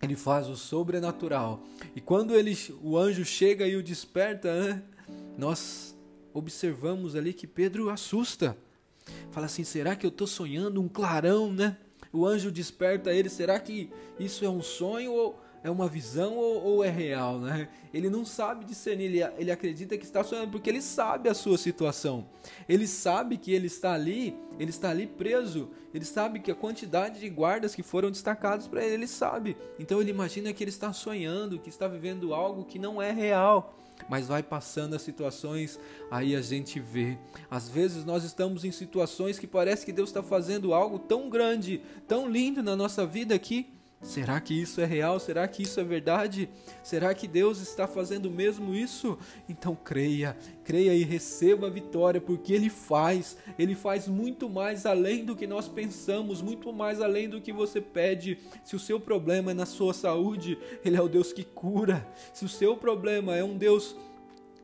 Ele 0.00 0.14
faz 0.14 0.48
o 0.48 0.54
sobrenatural. 0.54 1.58
E 1.96 2.00
quando 2.00 2.36
ele, 2.36 2.56
o 2.80 2.96
anjo 2.96 3.24
chega 3.24 3.66
e 3.66 3.74
o 3.74 3.82
desperta, 3.82 4.84
nós 5.38 5.95
observamos 6.36 7.16
ali 7.16 7.32
que 7.32 7.46
Pedro 7.46 7.88
assusta. 7.88 8.56
Fala 9.30 9.46
assim: 9.46 9.64
será 9.64 9.96
que 9.96 10.04
eu 10.04 10.10
estou 10.10 10.26
sonhando 10.26 10.80
um 10.80 10.88
clarão, 10.88 11.52
né? 11.52 11.76
O 12.12 12.26
anjo 12.26 12.50
desperta 12.50 13.12
ele: 13.12 13.28
será 13.28 13.58
que 13.58 13.90
isso 14.18 14.44
é 14.44 14.48
um 14.48 14.62
sonho 14.62 15.12
ou 15.12 15.40
é 15.64 15.70
uma 15.70 15.88
visão 15.88 16.36
ou, 16.36 16.62
ou 16.62 16.84
é 16.84 16.90
real, 16.90 17.38
né? 17.40 17.68
Ele 17.92 18.10
não 18.10 18.24
sabe 18.24 18.64
discernir, 18.64 19.06
ele, 19.06 19.24
ele 19.38 19.50
acredita 19.50 19.96
que 19.96 20.04
está 20.04 20.22
sonhando 20.22 20.50
porque 20.50 20.68
ele 20.68 20.82
sabe 20.82 21.28
a 21.28 21.34
sua 21.34 21.56
situação. 21.56 22.26
Ele 22.68 22.86
sabe 22.86 23.38
que 23.38 23.52
ele 23.52 23.66
está 23.66 23.94
ali, 23.94 24.36
ele 24.58 24.70
está 24.70 24.90
ali 24.90 25.06
preso. 25.06 25.70
Ele 25.94 26.04
sabe 26.04 26.40
que 26.40 26.50
a 26.50 26.54
quantidade 26.54 27.18
de 27.18 27.28
guardas 27.30 27.74
que 27.74 27.82
foram 27.82 28.10
destacados 28.10 28.68
para 28.68 28.84
ele, 28.84 28.94
ele 28.94 29.06
sabe. 29.06 29.56
Então 29.78 30.00
ele 30.00 30.10
imagina 30.10 30.52
que 30.52 30.62
ele 30.62 30.70
está 30.70 30.92
sonhando, 30.92 31.58
que 31.58 31.70
está 31.70 31.88
vivendo 31.88 32.34
algo 32.34 32.64
que 32.64 32.78
não 32.78 33.00
é 33.00 33.10
real 33.10 33.74
mas 34.08 34.28
vai 34.28 34.42
passando 34.42 34.94
as 34.94 35.02
situações, 35.02 35.78
aí 36.10 36.34
a 36.34 36.40
gente 36.40 36.80
vê. 36.80 37.18
Às 37.50 37.68
vezes 37.68 38.04
nós 38.04 38.24
estamos 38.24 38.64
em 38.64 38.70
situações 38.70 39.38
que 39.38 39.46
parece 39.46 39.84
que 39.84 39.92
Deus 39.92 40.10
está 40.10 40.22
fazendo 40.22 40.74
algo 40.74 40.98
tão 40.98 41.28
grande, 41.28 41.82
tão 42.06 42.28
lindo 42.28 42.62
na 42.62 42.76
nossa 42.76 43.06
vida 43.06 43.34
aqui. 43.34 43.75
Será 44.02 44.40
que 44.40 44.54
isso 44.54 44.80
é 44.80 44.84
real? 44.84 45.18
Será 45.18 45.48
que 45.48 45.62
isso 45.62 45.80
é 45.80 45.84
verdade? 45.84 46.48
Será 46.82 47.14
que 47.14 47.26
Deus 47.26 47.60
está 47.60 47.88
fazendo 47.88 48.30
mesmo 48.30 48.74
isso? 48.74 49.18
Então 49.48 49.74
creia, 49.74 50.36
creia 50.64 50.94
e 50.94 51.02
receba 51.02 51.66
a 51.66 51.70
vitória, 51.70 52.20
porque 52.20 52.52
Ele 52.52 52.68
faz, 52.68 53.36
Ele 53.58 53.74
faz 53.74 54.06
muito 54.06 54.48
mais 54.50 54.84
além 54.84 55.24
do 55.24 55.34
que 55.34 55.46
nós 55.46 55.66
pensamos, 55.66 56.42
muito 56.42 56.72
mais 56.72 57.00
além 57.00 57.28
do 57.28 57.40
que 57.40 57.52
você 57.52 57.80
pede. 57.80 58.38
Se 58.62 58.76
o 58.76 58.80
seu 58.80 59.00
problema 59.00 59.50
é 59.50 59.54
na 59.54 59.66
sua 59.66 59.94
saúde, 59.94 60.58
Ele 60.84 60.96
é 60.96 61.02
o 61.02 61.08
Deus 61.08 61.32
que 61.32 61.42
cura. 61.42 62.06
Se 62.32 62.44
o 62.44 62.48
seu 62.48 62.76
problema 62.76 63.34
é 63.34 63.42
um 63.42 63.56
Deus 63.56 63.96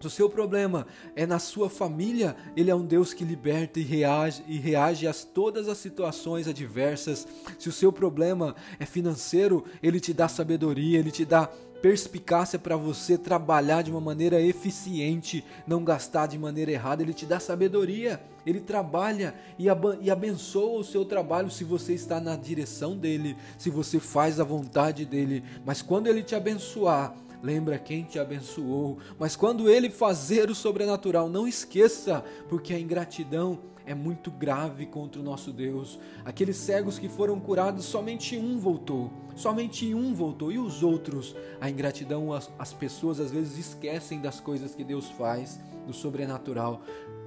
se 0.03 0.09
o 0.09 0.11
seu 0.11 0.29
problema 0.29 0.87
é 1.15 1.27
na 1.27 1.39
sua 1.39 1.71
família, 1.71 2.37
Ele 2.57 2.71
é 2.71 2.75
um 2.75 2.85
Deus 2.85 3.15
que 3.15 3.25
liberta 3.25 3.79
e 3.79 3.83
reage, 3.83 4.43
e 4.49 4.59
reage 4.59 5.07
a 5.07 5.15
todas 5.15 5.69
as 5.69 5.79
situações 5.79 6.49
adversas. 6.49 7.27
Se 7.59 7.69
o 7.69 7.73
seu 7.73 7.93
problema 7.93 8.55
é 8.79 8.85
financeiro, 8.85 9.65
Ele 9.83 10.01
te 10.01 10.13
dá 10.13 10.29
sabedoria, 10.29 10.99
Ele 10.99 11.11
te 11.11 11.25
dá 11.25 11.49
perspicácia 11.83 12.59
para 12.59 12.77
você 12.77 13.19
trabalhar 13.19 13.83
de 13.83 13.91
uma 13.91 14.01
maneira 14.01 14.41
eficiente, 14.41 15.45
não 15.67 15.83
gastar 15.83 16.29
de 16.29 16.39
maneira 16.39 16.71
errada. 16.71 17.03
Ele 17.03 17.13
te 17.13 17.27
dá 17.27 17.41
sabedoria, 17.41 18.23
ele 18.47 18.61
trabalha 18.61 19.35
e, 19.59 19.67
e 20.01 20.11
abençoa 20.11 20.79
o 20.79 20.85
seu 20.85 21.05
trabalho 21.05 21.51
se 21.51 21.65
você 21.65 21.93
está 21.93 22.21
na 22.21 22.37
direção 22.37 22.97
dele, 22.97 23.37
se 23.59 23.69
você 23.69 23.99
faz 23.99 24.39
a 24.39 24.45
vontade 24.45 25.05
dele. 25.05 25.43
Mas 25.67 25.83
quando 25.83 26.07
ele 26.07 26.23
te 26.23 26.37
abençoar, 26.37 27.15
lembra 27.43 27.79
quem 27.79 28.05
te 28.05 28.19
abençoou. 28.19 28.99
Mas 29.19 29.35
quando 29.35 29.69
ele 29.69 29.91
fazer 29.91 30.51
o 30.51 30.55
sobrenatural, 30.55 31.29
não 31.29 31.47
esqueça, 31.47 32.25
porque 32.49 32.73
a 32.73 32.79
ingratidão 32.79 33.59
é 33.85 33.95
muito 33.95 34.31
grave 34.31 34.87
contra 34.87 35.21
o 35.21 35.25
nosso 35.25 35.53
Deus. 35.53 35.99
Aqueles 36.25 36.57
cegos 36.57 36.99
que 36.99 37.09
foram 37.09 37.41
curados, 37.41 37.85
somente 37.85 38.37
um 38.37 38.59
voltou. 38.59 39.11
Somente 39.35 39.93
um 39.95 40.15
voltou. 40.15 40.53
E 40.53 40.59
os 40.59 40.83
outros? 40.83 41.35
A 41.61 41.69
ingratidão, 41.69 42.33
as, 42.33 42.51
as 42.59 42.73
pessoas 42.73 43.19
às 43.19 43.31
vezes 43.31 43.59
esquecem 43.59 44.21
das 44.21 44.39
coisas 44.39 44.75
que 44.75 44.85
Deus 44.85 45.11
faz, 45.11 45.59
do 45.87 45.93
sobrenatural. 45.93 46.83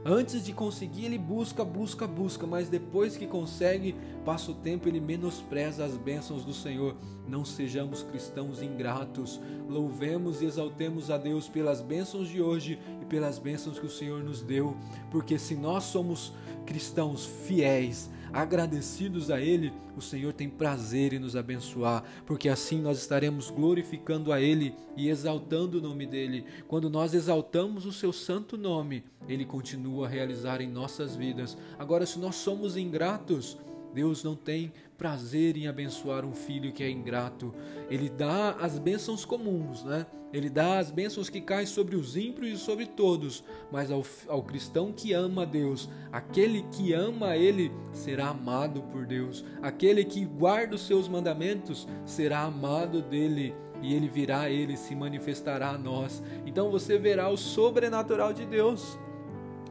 Antes 0.08 0.46
de 0.46 0.54
conseguir, 0.54 1.06
ele 1.06 1.18
busca, 1.18 1.66
busca, 1.66 2.06
busca, 2.06 2.46
mas 2.46 2.70
depois 2.70 3.18
que 3.18 3.26
consegue, 3.26 3.96
passa 4.24 4.52
o 4.52 4.54
tempo, 4.54 4.88
ele 4.88 5.00
menospreza 5.00 5.84
as 5.84 5.98
bênçãos 5.98 6.46
do 6.46 6.54
Senhor. 6.54 6.96
Não 7.28 7.44
sejamos 7.44 8.04
cristãos 8.04 8.62
ingratos. 8.62 9.42
Louvemos 9.68 10.44
e 10.44 10.46
exaltemos 10.46 11.10
a 11.10 11.18
Deus 11.18 11.50
pelas 11.50 11.82
bênçãos 11.82 12.30
de 12.30 12.40
hoje 12.40 12.78
e 13.06 13.10
pelas 13.10 13.38
bênçãos 13.38 13.78
que 13.78 13.86
o 13.86 13.90
Senhor 13.90 14.24
nos 14.24 14.42
deu, 14.42 14.76
porque 15.12 15.38
se 15.38 15.56
nós 15.56 15.84
somos 15.84 16.34
cristãos 16.66 17.26
fiéis, 17.26 18.10
agradecidos 18.34 19.32
a 19.32 19.40
Ele, 19.40 19.72
o 19.96 20.02
Senhor 20.02 20.34
tem 20.34 20.50
prazer 20.50 21.14
em 21.14 21.20
nos 21.20 21.36
abençoar, 21.36 22.04
porque 22.26 22.50
assim 22.50 22.82
nós 22.82 22.98
estaremos 22.98 23.50
glorificando 23.50 24.34
a 24.34 24.42
Ele 24.42 24.76
e 24.98 25.08
exaltando 25.08 25.78
o 25.78 25.82
nome 25.82 26.06
dEle. 26.06 26.46
Quando 26.68 26.90
nós 26.90 27.14
exaltamos 27.14 27.86
o 27.86 27.94
Seu 27.94 28.12
santo 28.12 28.58
nome, 28.58 29.06
Ele 29.28 29.46
continua 29.46 30.06
a 30.06 30.10
realizar 30.10 30.60
em 30.60 30.68
nossas 30.68 31.16
vidas. 31.16 31.58
Agora, 31.80 32.06
se 32.06 32.20
nós 32.20 32.36
somos 32.36 32.76
ingratos, 32.76 33.58
Deus 33.96 34.26
não 34.26 34.36
tem 34.36 34.74
prazer 34.98 35.56
em 35.56 35.68
abençoar 35.68 36.26
um 36.26 36.34
filho 36.34 36.74
que 36.74 36.84
é 36.84 36.90
ingrato. 36.90 37.56
Ele 37.90 38.10
dá 38.10 38.52
as 38.60 38.78
bênçãos 38.78 39.24
comuns, 39.24 39.86
né? 39.86 40.06
Ele 40.34 40.50
dá 40.50 40.80
as 40.80 40.92
bênçãos 40.92 41.30
que 41.30 41.40
caem 41.40 41.66
sobre 41.66 41.96
os 41.96 42.18
ímpios 42.18 42.50
e 42.50 42.62
sobre 42.62 42.88
todos, 42.88 43.42
mas 43.72 43.90
ao, 43.90 44.04
ao 44.28 44.44
cristão 44.44 44.92
que 44.92 45.14
ama 45.14 45.46
Deus, 45.46 45.90
aquele 46.12 46.64
que 46.64 46.92
ama 46.92 47.38
Ele 47.38 47.72
será 47.94 48.28
amado 48.28 48.82
por 48.84 49.06
Deus, 49.06 49.46
aquele 49.62 50.04
que 50.04 50.26
guarda 50.26 50.76
os 50.76 50.86
seus 50.86 51.08
mandamentos 51.08 51.88
será 52.06 52.42
amado 52.42 53.02
dele 53.02 53.56
e 53.82 53.94
ele 53.94 54.10
virá, 54.10 54.50
ele 54.50 54.76
se 54.76 54.96
manifestará 54.96 55.70
a 55.70 55.78
nós. 55.78 56.22
Então 56.46 56.70
você 56.70 56.98
verá 56.98 57.30
o 57.30 57.38
sobrenatural 57.38 58.34
de 58.34 58.46
Deus 58.46 58.98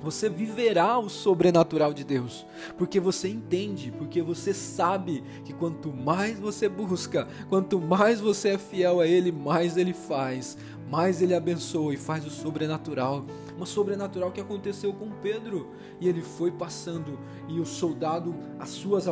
você 0.04 0.28
viverá 0.28 0.98
o 0.98 1.08
sobrenatural 1.08 1.94
de 1.94 2.04
Deus, 2.04 2.46
porque 2.76 3.00
você 3.00 3.28
entende, 3.28 3.90
porque 3.90 4.20
você 4.20 4.52
sabe 4.52 5.24
que 5.44 5.54
quanto 5.54 5.90
mais 5.90 6.38
você 6.38 6.68
busca, 6.68 7.26
quanto 7.48 7.80
mais 7.80 8.20
você 8.20 8.50
é 8.50 8.58
fiel 8.58 9.00
a 9.00 9.06
Ele, 9.06 9.32
mais 9.32 9.78
Ele 9.78 9.94
faz, 9.94 10.58
mais 10.90 11.22
Ele 11.22 11.34
abençoa 11.34 11.94
e 11.94 11.96
faz 11.96 12.26
o 12.26 12.30
sobrenatural. 12.30 13.24
Uma 13.56 13.66
sobrenatural 13.66 14.30
que 14.30 14.40
aconteceu 14.40 14.92
com 14.92 15.10
Pedro, 15.22 15.70
e 16.00 16.08
ele 16.08 16.20
foi 16.20 16.50
passando, 16.50 17.18
e 17.48 17.58
o 17.58 17.64
soldado, 17.64 18.34
as 18.58 18.68
suas, 18.68 19.06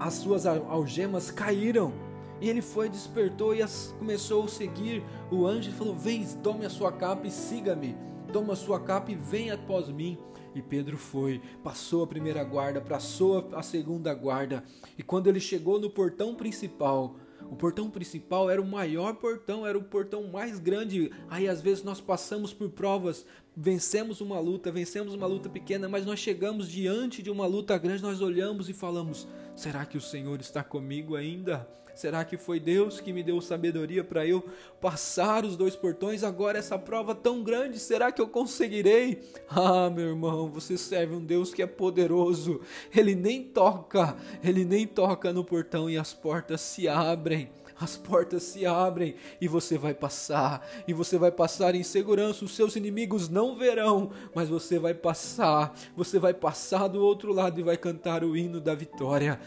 as 0.00 0.14
suas 0.14 0.46
algemas 0.46 1.30
caíram. 1.30 1.92
E 2.40 2.48
ele 2.48 2.62
foi, 2.62 2.88
despertou 2.88 3.54
e 3.54 3.60
as, 3.60 3.94
começou 3.98 4.44
a 4.44 4.48
seguir 4.48 5.04
o 5.30 5.44
anjo 5.44 5.70
e 5.70 5.72
falou: 5.72 5.94
Vem, 5.94 6.24
tome 6.42 6.64
a 6.64 6.70
sua 6.70 6.92
capa 6.92 7.26
e 7.26 7.30
siga-me. 7.30 7.96
Toma 8.32 8.52
a 8.52 8.56
sua 8.56 8.78
capa 8.78 9.10
e 9.10 9.16
venha 9.16 9.54
após 9.54 9.88
mim. 9.88 10.16
E 10.58 10.62
Pedro 10.62 10.98
foi, 10.98 11.40
passou 11.62 12.02
a 12.02 12.06
primeira 12.06 12.42
guarda, 12.42 12.80
passou 12.80 13.48
a 13.52 13.62
segunda 13.62 14.12
guarda, 14.12 14.64
e 14.98 15.04
quando 15.04 15.28
ele 15.28 15.38
chegou 15.38 15.78
no 15.78 15.88
portão 15.88 16.34
principal, 16.34 17.14
o 17.48 17.54
portão 17.54 17.88
principal 17.88 18.50
era 18.50 18.60
o 18.60 18.66
maior 18.66 19.14
portão, 19.14 19.64
era 19.64 19.78
o 19.78 19.84
portão 19.84 20.24
mais 20.24 20.58
grande. 20.58 21.12
Aí 21.30 21.48
às 21.48 21.60
vezes 21.60 21.84
nós 21.84 22.00
passamos 22.00 22.52
por 22.52 22.68
provas 22.70 23.24
vencemos 23.60 24.20
uma 24.20 24.38
luta, 24.38 24.70
vencemos 24.70 25.12
uma 25.14 25.26
luta 25.26 25.48
pequena, 25.48 25.88
mas 25.88 26.06
nós 26.06 26.20
chegamos 26.20 26.68
diante 26.68 27.20
de 27.20 27.30
uma 27.30 27.44
luta 27.44 27.76
grande, 27.76 28.02
nós 28.02 28.20
olhamos 28.20 28.68
e 28.68 28.72
falamos: 28.72 29.26
será 29.56 29.84
que 29.84 29.98
o 29.98 30.00
Senhor 30.00 30.40
está 30.40 30.62
comigo 30.62 31.16
ainda? 31.16 31.68
Será 31.96 32.24
que 32.24 32.38
foi 32.38 32.60
Deus 32.60 33.00
que 33.00 33.12
me 33.12 33.24
deu 33.24 33.40
sabedoria 33.40 34.04
para 34.04 34.24
eu 34.24 34.48
passar 34.80 35.44
os 35.44 35.56
dois 35.56 35.74
portões? 35.74 36.22
Agora 36.22 36.56
essa 36.56 36.78
prova 36.78 37.12
tão 37.12 37.42
grande, 37.42 37.80
será 37.80 38.12
que 38.12 38.22
eu 38.22 38.28
conseguirei? 38.28 39.20
Ah, 39.48 39.90
meu 39.90 40.10
irmão, 40.10 40.48
você 40.48 40.78
serve 40.78 41.16
um 41.16 41.24
Deus 41.24 41.52
que 41.52 41.60
é 41.60 41.66
poderoso. 41.66 42.60
Ele 42.94 43.16
nem 43.16 43.42
toca, 43.42 44.16
ele 44.44 44.64
nem 44.64 44.86
toca 44.86 45.32
no 45.32 45.42
portão 45.42 45.90
e 45.90 45.98
as 45.98 46.14
portas 46.14 46.60
se 46.60 46.86
abrem 46.86 47.50
as 47.80 47.96
portas 47.96 48.42
se 48.42 48.66
abrem 48.66 49.14
e 49.40 49.48
você 49.48 49.78
vai 49.78 49.94
passar, 49.94 50.66
e 50.86 50.92
você 50.92 51.16
vai 51.16 51.30
passar 51.30 51.74
em 51.74 51.82
segurança. 51.82 52.44
Os 52.44 52.54
seus 52.54 52.76
inimigos 52.76 53.28
não 53.28 53.56
verão, 53.56 54.10
mas 54.34 54.48
você 54.48 54.78
vai 54.78 54.94
passar, 54.94 55.74
você 55.96 56.18
vai 56.18 56.34
passar 56.34 56.88
do 56.88 57.02
outro 57.02 57.32
lado 57.32 57.60
e 57.60 57.62
vai 57.62 57.76
cantar 57.76 58.24
o 58.24 58.36
hino 58.36 58.60
da 58.60 58.74
vitória. 58.74 59.40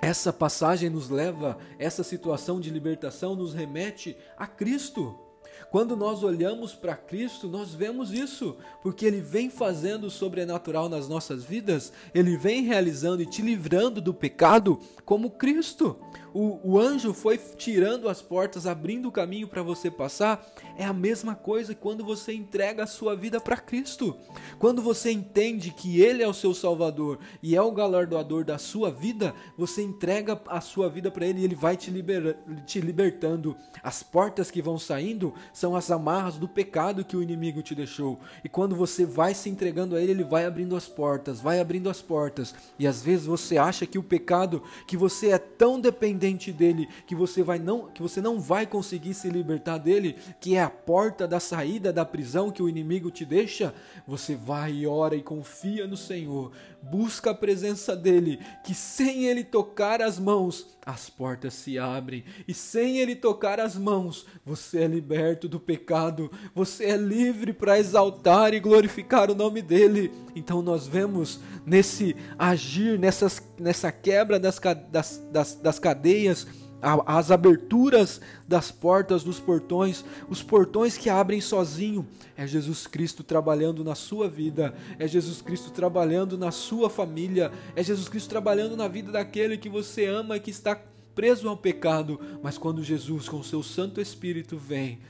Essa 0.00 0.32
passagem 0.32 0.88
nos 0.88 1.10
leva, 1.10 1.58
essa 1.78 2.04
situação 2.04 2.60
de 2.60 2.70
libertação 2.70 3.34
nos 3.34 3.52
remete 3.52 4.16
a 4.36 4.46
Cristo. 4.46 5.27
Quando 5.70 5.96
nós 5.96 6.22
olhamos 6.22 6.74
para 6.74 6.96
Cristo, 6.96 7.48
nós 7.48 7.74
vemos 7.74 8.12
isso, 8.12 8.56
porque 8.82 9.04
Ele 9.04 9.20
vem 9.20 9.50
fazendo 9.50 10.04
o 10.04 10.10
sobrenatural 10.10 10.88
nas 10.88 11.08
nossas 11.08 11.44
vidas, 11.44 11.92
Ele 12.14 12.36
vem 12.36 12.62
realizando 12.62 13.22
e 13.22 13.26
te 13.26 13.42
livrando 13.42 14.00
do 14.00 14.14
pecado 14.14 14.78
como 15.04 15.30
Cristo 15.30 15.98
o, 16.32 16.60
o 16.62 16.78
anjo 16.78 17.12
foi 17.12 17.38
tirando 17.38 18.08
as 18.08 18.20
portas, 18.20 18.66
abrindo 18.66 19.08
o 19.08 19.12
caminho 19.12 19.48
para 19.48 19.62
você 19.62 19.90
passar, 19.90 20.46
é 20.76 20.84
a 20.84 20.92
mesma 20.92 21.34
coisa 21.34 21.74
quando 21.74 22.04
você 22.04 22.32
entrega 22.32 22.84
a 22.84 22.86
sua 22.86 23.16
vida 23.16 23.40
para 23.40 23.56
Cristo. 23.56 24.16
Quando 24.58 24.82
você 24.82 25.10
entende 25.10 25.70
que 25.72 26.00
Ele 26.00 26.22
é 26.22 26.28
o 26.28 26.34
seu 26.34 26.54
Salvador 26.54 27.18
e 27.42 27.56
é 27.56 27.62
o 27.62 27.72
galardoador 27.72 28.44
da 28.44 28.58
sua 28.58 28.90
vida, 28.90 29.34
você 29.56 29.82
entrega 29.82 30.40
a 30.46 30.60
sua 30.60 30.88
vida 30.88 31.10
para 31.10 31.26
Ele 31.26 31.40
e 31.40 31.44
Ele 31.44 31.54
vai 31.54 31.76
te, 31.76 31.90
liber, 31.90 32.36
te 32.66 32.80
libertando. 32.80 33.56
As 33.82 34.02
portas 34.02 34.50
que 34.50 34.62
vão 34.62 34.78
saindo 34.78 35.34
são 35.52 35.74
as 35.76 35.90
amarras 35.90 36.36
do 36.36 36.48
pecado 36.48 37.04
que 37.04 37.16
o 37.16 37.22
inimigo 37.22 37.62
te 37.62 37.74
deixou. 37.74 38.18
E 38.44 38.48
quando 38.48 38.74
você 38.74 39.04
vai 39.04 39.34
se 39.34 39.48
entregando 39.48 39.96
a 39.96 40.00
Ele, 40.00 40.12
Ele 40.12 40.24
vai 40.24 40.44
abrindo 40.44 40.76
as 40.76 40.88
portas, 40.88 41.40
vai 41.40 41.60
abrindo 41.60 41.90
as 41.90 42.00
portas. 42.00 42.54
E 42.78 42.86
às 42.86 43.02
vezes 43.02 43.26
você 43.26 43.56
acha 43.56 43.86
que 43.86 43.98
o 43.98 44.02
pecado, 44.02 44.62
que 44.86 44.96
você 44.96 45.30
é 45.30 45.38
tão 45.38 45.80
dependente 45.80 46.52
dele, 46.52 46.88
que 47.06 47.14
você 47.14 47.42
vai 47.42 47.58
não, 47.58 47.88
que 47.88 48.02
você 48.02 48.20
não 48.20 48.40
vai 48.40 48.66
conseguir 48.66 49.14
se 49.14 49.28
libertar 49.28 49.78
dele, 49.78 50.16
que 50.40 50.56
é 50.56 50.62
a 50.62 50.70
porta 50.70 51.28
da 51.28 51.38
saída 51.38 51.92
da 51.92 52.04
prisão 52.04 52.50
que 52.50 52.62
o 52.62 52.68
inimigo 52.68 53.10
te 53.10 53.24
deixa, 53.24 53.74
você 54.06 54.34
vai 54.34 54.72
e 54.72 54.86
ora 54.86 55.14
e 55.14 55.22
confia 55.22 55.86
no 55.86 55.96
Senhor, 55.96 56.52
busca 56.82 57.30
a 57.30 57.34
presença 57.34 57.94
dele, 57.94 58.40
que 58.64 58.74
sem 58.74 59.24
ele 59.24 59.44
tocar 59.44 60.00
as 60.00 60.18
mãos, 60.18 60.76
as 60.84 61.10
portas 61.10 61.54
se 61.54 61.78
abrem, 61.78 62.24
e 62.46 62.54
sem 62.54 62.98
ele 62.98 63.14
tocar 63.14 63.60
as 63.60 63.76
mãos, 63.76 64.26
você 64.44 64.78
é 64.80 64.86
liberto 64.86 65.37
do 65.46 65.60
pecado, 65.60 66.30
você 66.54 66.86
é 66.86 66.96
livre 66.96 67.52
para 67.52 67.78
exaltar 67.78 68.54
e 68.54 68.60
glorificar 68.60 69.30
o 69.30 69.34
nome 69.34 69.60
dele. 69.60 70.10
Então 70.34 70.62
nós 70.62 70.86
vemos 70.86 71.38
nesse 71.66 72.16
agir, 72.38 72.98
nessas, 72.98 73.42
nessa 73.58 73.92
quebra 73.92 74.40
das, 74.40 74.58
das, 74.90 75.22
das, 75.30 75.54
das 75.54 75.78
cadeias, 75.78 76.46
as 76.80 77.30
aberturas 77.30 78.20
das 78.46 78.70
portas 78.70 79.24
dos 79.24 79.40
portões, 79.40 80.04
os 80.28 80.42
portões 80.42 80.96
que 80.96 81.10
abrem 81.10 81.40
sozinho, 81.40 82.06
é 82.36 82.46
Jesus 82.46 82.86
Cristo 82.86 83.24
trabalhando 83.24 83.82
na 83.82 83.94
sua 83.94 84.28
vida, 84.28 84.72
é 84.98 85.06
Jesus 85.06 85.42
Cristo 85.42 85.70
trabalhando 85.70 86.38
na 86.38 86.52
sua 86.52 86.88
família, 86.88 87.50
é 87.74 87.82
Jesus 87.82 88.08
Cristo 88.08 88.28
trabalhando 88.28 88.76
na 88.76 88.86
vida 88.86 89.10
daquele 89.10 89.58
que 89.58 89.68
você 89.68 90.06
ama 90.06 90.36
e 90.36 90.40
que 90.40 90.50
está 90.50 90.80
preso 91.16 91.48
ao 91.48 91.56
pecado, 91.56 92.20
mas 92.40 92.56
quando 92.56 92.84
Jesus 92.84 93.28
com 93.28 93.40
o 93.40 93.44
seu 93.44 93.60
Santo 93.60 94.00
Espírito 94.00 94.56
vem, 94.56 95.00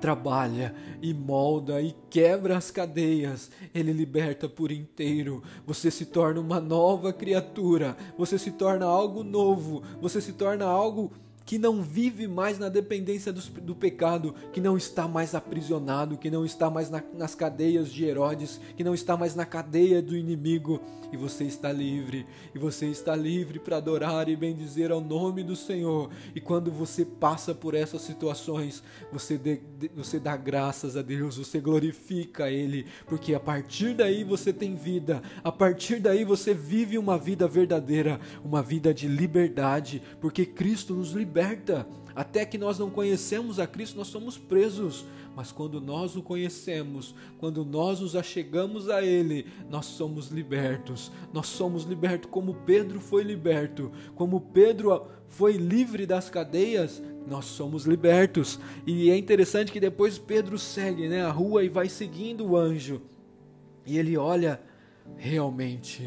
trabalha 0.00 0.74
e 1.00 1.12
molda 1.12 1.80
e 1.80 1.94
quebra 2.08 2.56
as 2.56 2.70
cadeias, 2.70 3.50
ele 3.74 3.92
liberta 3.92 4.48
por 4.48 4.70
inteiro. 4.70 5.42
Você 5.66 5.90
se 5.90 6.06
torna 6.06 6.40
uma 6.40 6.60
nova 6.60 7.12
criatura, 7.12 7.96
você 8.16 8.38
se 8.38 8.52
torna 8.52 8.86
algo 8.86 9.22
novo, 9.22 9.82
você 10.00 10.20
se 10.20 10.32
torna 10.32 10.64
algo 10.64 11.10
que 11.44 11.58
não 11.58 11.82
vive 11.82 12.26
mais 12.26 12.58
na 12.58 12.68
dependência 12.68 13.32
do, 13.32 13.40
do, 13.60 13.74
pecado, 13.74 14.34
que 14.52 14.60
não 14.60 14.76
está 14.76 15.08
mais 15.08 15.34
aprisionado, 15.34 16.16
que 16.16 16.30
não 16.30 16.44
está 16.44 16.70
mais 16.70 16.88
na, 16.90 17.02
nas 17.14 17.34
cadeias 17.34 17.92
de 17.92 18.04
Herodes, 18.04 18.60
que 18.76 18.84
não 18.84 18.94
está 18.94 19.16
mais 19.16 19.34
na 19.34 19.44
cadeia 19.44 20.00
do 20.00 20.16
inimigo, 20.16 20.80
e 21.12 21.16
você 21.16 21.44
está 21.44 21.70
livre, 21.70 22.26
e 22.54 22.58
você 22.58 22.86
está 22.86 23.14
livre 23.14 23.58
para 23.58 23.76
adorar 23.76 24.28
e 24.28 24.36
bendizer 24.36 24.90
ao 24.90 25.00
nome 25.00 25.42
do 25.42 25.54
Senhor. 25.54 26.10
E 26.34 26.40
quando 26.40 26.70
você 26.70 27.04
passa 27.04 27.54
por 27.54 27.74
essas 27.74 28.00
situações, 28.02 28.82
você, 29.12 29.36
de, 29.36 29.60
de, 29.78 29.90
você 29.94 30.18
dá 30.18 30.36
graças 30.36 30.96
a 30.96 31.02
Deus, 31.02 31.36
você 31.36 31.60
glorifica 31.60 32.50
Ele, 32.50 32.86
porque 33.06 33.34
a 33.34 33.40
partir 33.40 33.94
daí 33.94 34.24
você 34.24 34.52
tem 34.52 34.74
vida, 34.74 35.22
a 35.44 35.52
partir 35.52 36.00
daí 36.00 36.24
você 36.24 36.54
vive 36.54 36.96
uma 36.96 37.18
vida 37.18 37.46
verdadeira, 37.46 38.18
uma 38.42 38.62
vida 38.62 38.94
de 38.94 39.06
liberdade, 39.06 40.02
porque 40.18 40.46
Cristo 40.46 40.94
nos 40.94 41.12
liberta 41.12 41.31
liberta. 41.32 41.86
Até 42.14 42.44
que 42.44 42.58
nós 42.58 42.78
não 42.78 42.90
conhecemos 42.90 43.58
a 43.58 43.66
Cristo, 43.66 43.96
nós 43.96 44.08
somos 44.08 44.36
presos. 44.36 45.06
Mas 45.34 45.50
quando 45.50 45.80
nós 45.80 46.14
o 46.14 46.22
conhecemos, 46.22 47.14
quando 47.38 47.64
nós 47.64 48.00
nos 48.00 48.14
achegamos 48.14 48.90
a 48.90 49.02
Ele, 49.02 49.46
nós 49.70 49.86
somos 49.86 50.28
libertos. 50.28 51.10
Nós 51.32 51.46
somos 51.46 51.84
libertos 51.84 52.30
como 52.30 52.52
Pedro 52.66 53.00
foi 53.00 53.22
liberto. 53.22 53.90
Como 54.14 54.42
Pedro 54.42 55.06
foi 55.30 55.54
livre 55.54 56.04
das 56.04 56.28
cadeias, 56.28 57.02
nós 57.26 57.46
somos 57.46 57.86
libertos. 57.86 58.60
E 58.86 59.10
é 59.10 59.16
interessante 59.16 59.72
que 59.72 59.80
depois 59.80 60.18
Pedro 60.18 60.58
segue 60.58 61.08
né, 61.08 61.24
a 61.24 61.30
rua 61.30 61.64
e 61.64 61.70
vai 61.70 61.88
seguindo 61.88 62.46
o 62.46 62.56
anjo. 62.58 63.00
E 63.86 63.96
ele 63.96 64.18
olha, 64.18 64.60
realmente, 65.16 66.06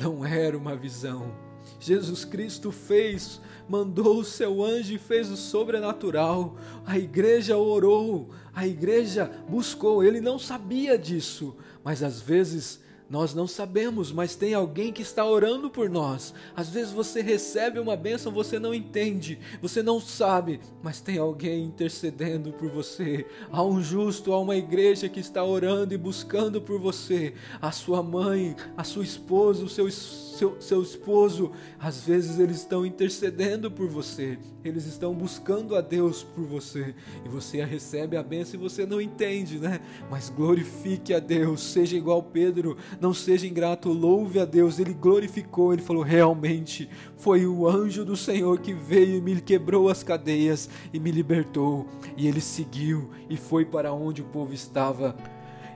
não 0.00 0.24
era 0.24 0.56
uma 0.56 0.76
visão. 0.76 1.43
Jesus 1.80 2.24
Cristo 2.24 2.70
fez 2.70 3.40
mandou 3.68 4.18
o 4.18 4.24
seu 4.24 4.62
anjo 4.62 4.94
e 4.94 4.98
fez 4.98 5.30
o 5.30 5.36
sobrenatural. 5.36 6.56
A 6.84 6.98
igreja 6.98 7.56
orou, 7.56 8.30
a 8.54 8.66
igreja 8.66 9.30
buscou. 9.48 10.04
Ele 10.04 10.20
não 10.20 10.38
sabia 10.38 10.98
disso, 10.98 11.56
mas 11.82 12.02
às 12.02 12.20
vezes 12.20 12.80
nós 13.08 13.34
não 13.34 13.46
sabemos, 13.46 14.10
mas 14.10 14.34
tem 14.34 14.54
alguém 14.54 14.92
que 14.92 15.02
está 15.02 15.24
orando 15.24 15.68
por 15.68 15.90
nós. 15.90 16.34
Às 16.56 16.70
vezes 16.70 16.92
você 16.92 17.20
recebe 17.20 17.78
uma 17.78 17.96
bênção, 17.96 18.32
você 18.32 18.58
não 18.58 18.74
entende, 18.74 19.38
você 19.60 19.82
não 19.82 20.00
sabe, 20.00 20.60
mas 20.82 21.00
tem 21.00 21.18
alguém 21.18 21.64
intercedendo 21.64 22.52
por 22.52 22.70
você. 22.70 23.26
Há 23.50 23.62
um 23.62 23.82
justo, 23.82 24.32
há 24.32 24.40
uma 24.40 24.56
igreja 24.56 25.08
que 25.08 25.20
está 25.20 25.44
orando 25.44 25.92
e 25.92 25.98
buscando 25.98 26.60
por 26.60 26.80
você. 26.80 27.34
A 27.60 27.70
sua 27.70 28.02
mãe, 28.02 28.56
a 28.76 28.84
sua 28.84 29.04
esposa, 29.04 29.64
o 29.64 29.68
seu 29.68 29.88
seu, 30.34 30.60
seu 30.60 30.82
esposo, 30.82 31.52
às 31.78 32.00
vezes 32.00 32.38
eles 32.38 32.58
estão 32.58 32.84
intercedendo 32.84 33.70
por 33.70 33.88
você, 33.88 34.38
eles 34.64 34.84
estão 34.84 35.14
buscando 35.14 35.76
a 35.76 35.80
Deus 35.80 36.22
por 36.22 36.44
você, 36.44 36.94
e 37.24 37.28
você 37.28 37.64
recebe 37.64 38.16
a 38.16 38.22
bênção 38.22 38.58
e 38.58 38.62
você 38.62 38.84
não 38.84 39.00
entende, 39.00 39.58
né? 39.58 39.80
Mas 40.10 40.28
glorifique 40.28 41.14
a 41.14 41.20
Deus, 41.20 41.60
seja 41.60 41.96
igual 41.96 42.22
Pedro, 42.22 42.76
não 43.00 43.14
seja 43.14 43.46
ingrato, 43.46 43.88
louve 43.90 44.38
a 44.38 44.44
Deus, 44.44 44.78
ele 44.78 44.94
glorificou, 44.94 45.72
ele 45.72 45.82
falou: 45.82 46.02
realmente 46.02 46.88
foi 47.16 47.46
o 47.46 47.68
anjo 47.68 48.04
do 48.04 48.16
Senhor 48.16 48.58
que 48.58 48.72
veio 48.72 49.16
e 49.16 49.20
me 49.20 49.40
quebrou 49.40 49.88
as 49.88 50.02
cadeias 50.02 50.68
e 50.92 50.98
me 50.98 51.10
libertou, 51.10 51.86
e 52.16 52.26
ele 52.26 52.40
seguiu 52.40 53.10
e 53.28 53.36
foi 53.36 53.64
para 53.64 53.92
onde 53.92 54.22
o 54.22 54.26
povo 54.26 54.52
estava. 54.52 55.16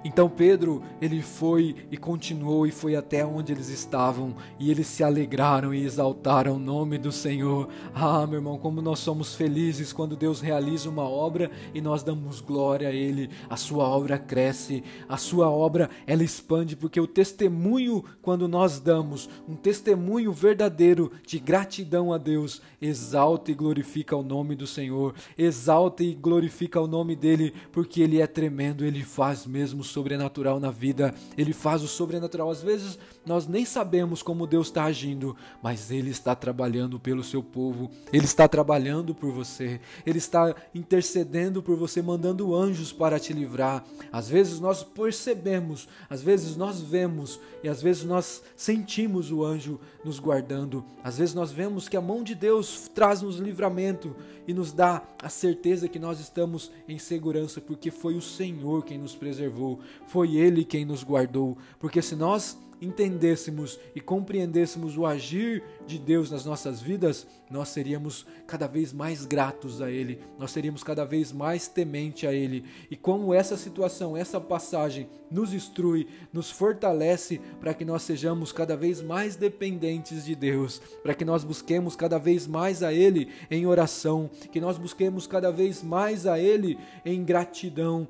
Então 0.09 0.27
Pedro, 0.27 0.83
ele 1.03 1.21
foi 1.21 1.77
e 1.91 1.97
continuou 1.99 2.67
e 2.67 2.71
foi 2.71 2.97
até 2.97 3.27
onde 3.27 3.53
eles 3.53 3.69
estavam, 3.69 4.35
e 4.59 4.71
eles 4.71 4.87
se 4.87 5.05
alegraram 5.05 5.75
e 5.75 5.85
exaltaram 5.85 6.57
o 6.57 6.59
nome 6.59 6.97
do 6.97 7.13
Senhor. 7.13 7.69
Ah, 7.95 8.27
meu 8.27 8.39
irmão, 8.39 8.57
como 8.57 8.81
nós 8.81 9.01
somos 9.01 9.35
felizes 9.35 9.93
quando 9.93 10.17
Deus 10.17 10.41
realiza 10.41 10.89
uma 10.89 11.07
obra 11.07 11.51
e 11.75 11.83
nós 11.83 12.03
damos 12.03 12.41
glória 12.41 12.89
a 12.89 12.93
ele. 12.93 13.29
A 13.51 13.57
sua 13.59 13.85
obra 13.85 14.19
cresce, 14.19 14.83
a 15.07 15.19
sua 15.19 15.51
obra 15.51 15.91
ela 16.07 16.25
expande, 16.25 16.75
porque 16.75 16.99
o 16.99 17.07
testemunho 17.07 18.03
quando 18.23 18.49
nós 18.49 18.81
damos 18.81 19.29
um 19.47 19.57
testemunho 19.57 20.33
verdadeiro 20.33 21.13
de 21.27 21.39
gratidão 21.39 22.15
a 22.15 22.17
Deus, 22.17 22.63
exalta 22.81 23.51
e 23.51 23.55
glorifica 23.55 24.17
o 24.17 24.23
nome 24.23 24.57
do 24.57 24.67
Senhor. 24.67 25.15
Exalta 25.37 26.03
e 26.03 26.15
glorifica 26.15 26.81
o 26.81 26.87
nome 26.87 27.15
dele, 27.15 27.53
porque 27.71 28.01
ele 28.01 28.23
é 28.23 28.27
tremendo, 28.27 28.87
ele 28.87 29.03
faz 29.03 29.47
mesmo 29.47 29.85
sobrenatural 29.99 30.61
na 30.61 30.71
vida, 30.71 31.13
Ele 31.37 31.53
faz 31.53 31.83
o 31.83 31.89
sobrenatural. 31.89 32.51
Às 32.51 32.63
vezes 32.63 32.99
nós 33.29 33.47
nem 33.47 33.65
sabemos 33.65 34.23
como 34.23 34.47
Deus 34.47 34.69
está 34.69 34.85
agindo, 34.85 35.37
mas 35.63 35.91
Ele 35.91 36.11
está 36.11 36.35
trabalhando 36.35 36.99
pelo 36.99 37.23
seu 37.23 37.43
povo, 37.43 37.91
Ele 38.13 38.25
está 38.25 38.49
trabalhando 38.49 39.15
por 39.15 39.31
você, 39.31 39.81
Ele 40.05 40.19
está 40.19 40.55
intercedendo 40.75 41.63
por 41.63 41.77
você, 41.77 42.01
mandando 42.01 42.55
anjos 42.55 42.91
para 42.91 43.21
te 43.21 43.33
livrar. 43.33 43.85
Às 44.11 44.29
vezes 44.29 44.59
nós 44.59 44.83
percebemos, 44.83 45.87
às 46.09 46.23
vezes 46.23 46.57
nós 46.57 46.81
vemos 46.81 47.39
e 47.63 47.69
às 47.69 47.83
vezes 47.83 48.05
nós 48.05 48.43
sentimos 48.57 49.31
o 49.31 49.45
anjo 49.45 49.79
nos 50.03 50.19
guardando, 50.19 50.85
às 51.05 51.19
vezes 51.19 51.35
nós 51.35 51.53
vemos 51.53 51.89
que 51.89 51.97
a 51.97 52.01
mão 52.01 52.23
de 52.23 52.35
Deus 52.35 52.91
traz-nos 52.95 53.37
livramento 53.37 54.17
e 54.47 54.55
nos 54.55 54.73
dá 54.73 55.03
a 55.23 55.29
certeza 55.29 55.89
que 55.89 55.99
nós 55.99 56.19
estamos 56.21 56.71
em 56.89 56.99
segurança, 56.99 57.61
porque 57.61 57.91
foi 57.91 58.15
o 58.15 58.23
Senhor 58.23 58.83
quem 58.83 58.97
nos 58.97 59.15
preservou, 59.15 59.81
foi 60.07 60.37
Ele 60.37 60.65
quem 60.65 60.87
nos 60.87 61.05
guardou. 61.05 61.59
Porque 61.79 62.01
se 62.01 62.17
nós 62.17 62.57
entendêssemos 62.81 63.79
e 63.95 64.01
compreendêssemos 64.01 64.97
o 64.97 65.07
agir 65.07 65.63
de 65.87 65.99
Deus 65.99 66.31
nas 66.31 66.45
nossas 66.45 66.81
vidas, 66.81 67.27
nós 67.51 67.69
seríamos 67.71 68.27
cada 68.47 68.67
vez 68.67 68.93
mais 68.93 69.25
gratos 69.25 69.81
a 69.81 69.91
Ele, 69.91 70.21
nós 70.39 70.51
seríamos 70.51 70.83
cada 70.83 71.05
vez 71.05 71.33
mais 71.33 71.69
temente 71.69 72.27
a 72.27 72.33
Ele. 72.33 72.65
E 72.91 72.97
como 72.97 73.35
essa 73.35 73.57
situação, 73.57 74.17
essa 74.17 74.41
passagem 74.41 75.09
nos 75.31 75.53
instrui, 75.53 76.07
nos 76.33 76.51
fortalece 76.51 77.41
para 77.61 77.75
que 77.75 77.85
nós 77.85 78.03
sejamos 78.03 78.53
cada 78.53 78.77
vez 78.77 79.01
mais 79.01 79.37
dependentes 79.37 80.25
de 80.25 80.35
Deus, 80.35 80.81
para 81.03 81.15
que 81.15 81.25
nós 81.25 81.45
busquemos 81.45 81.97
cada 81.97 82.19
vez 82.19 82.47
mais 82.47 82.83
a 82.83 82.93
Ele 82.93 83.29
em 83.51 83.67
oração, 83.67 84.31
que 84.53 84.61
nós 84.61 84.79
busquemos 84.79 85.27
cada 85.27 85.51
vez 85.51 85.83
mais 85.83 86.27
a 86.27 86.39
Ele 86.39 86.79
em 87.05 87.25
gratidão, 87.25 88.09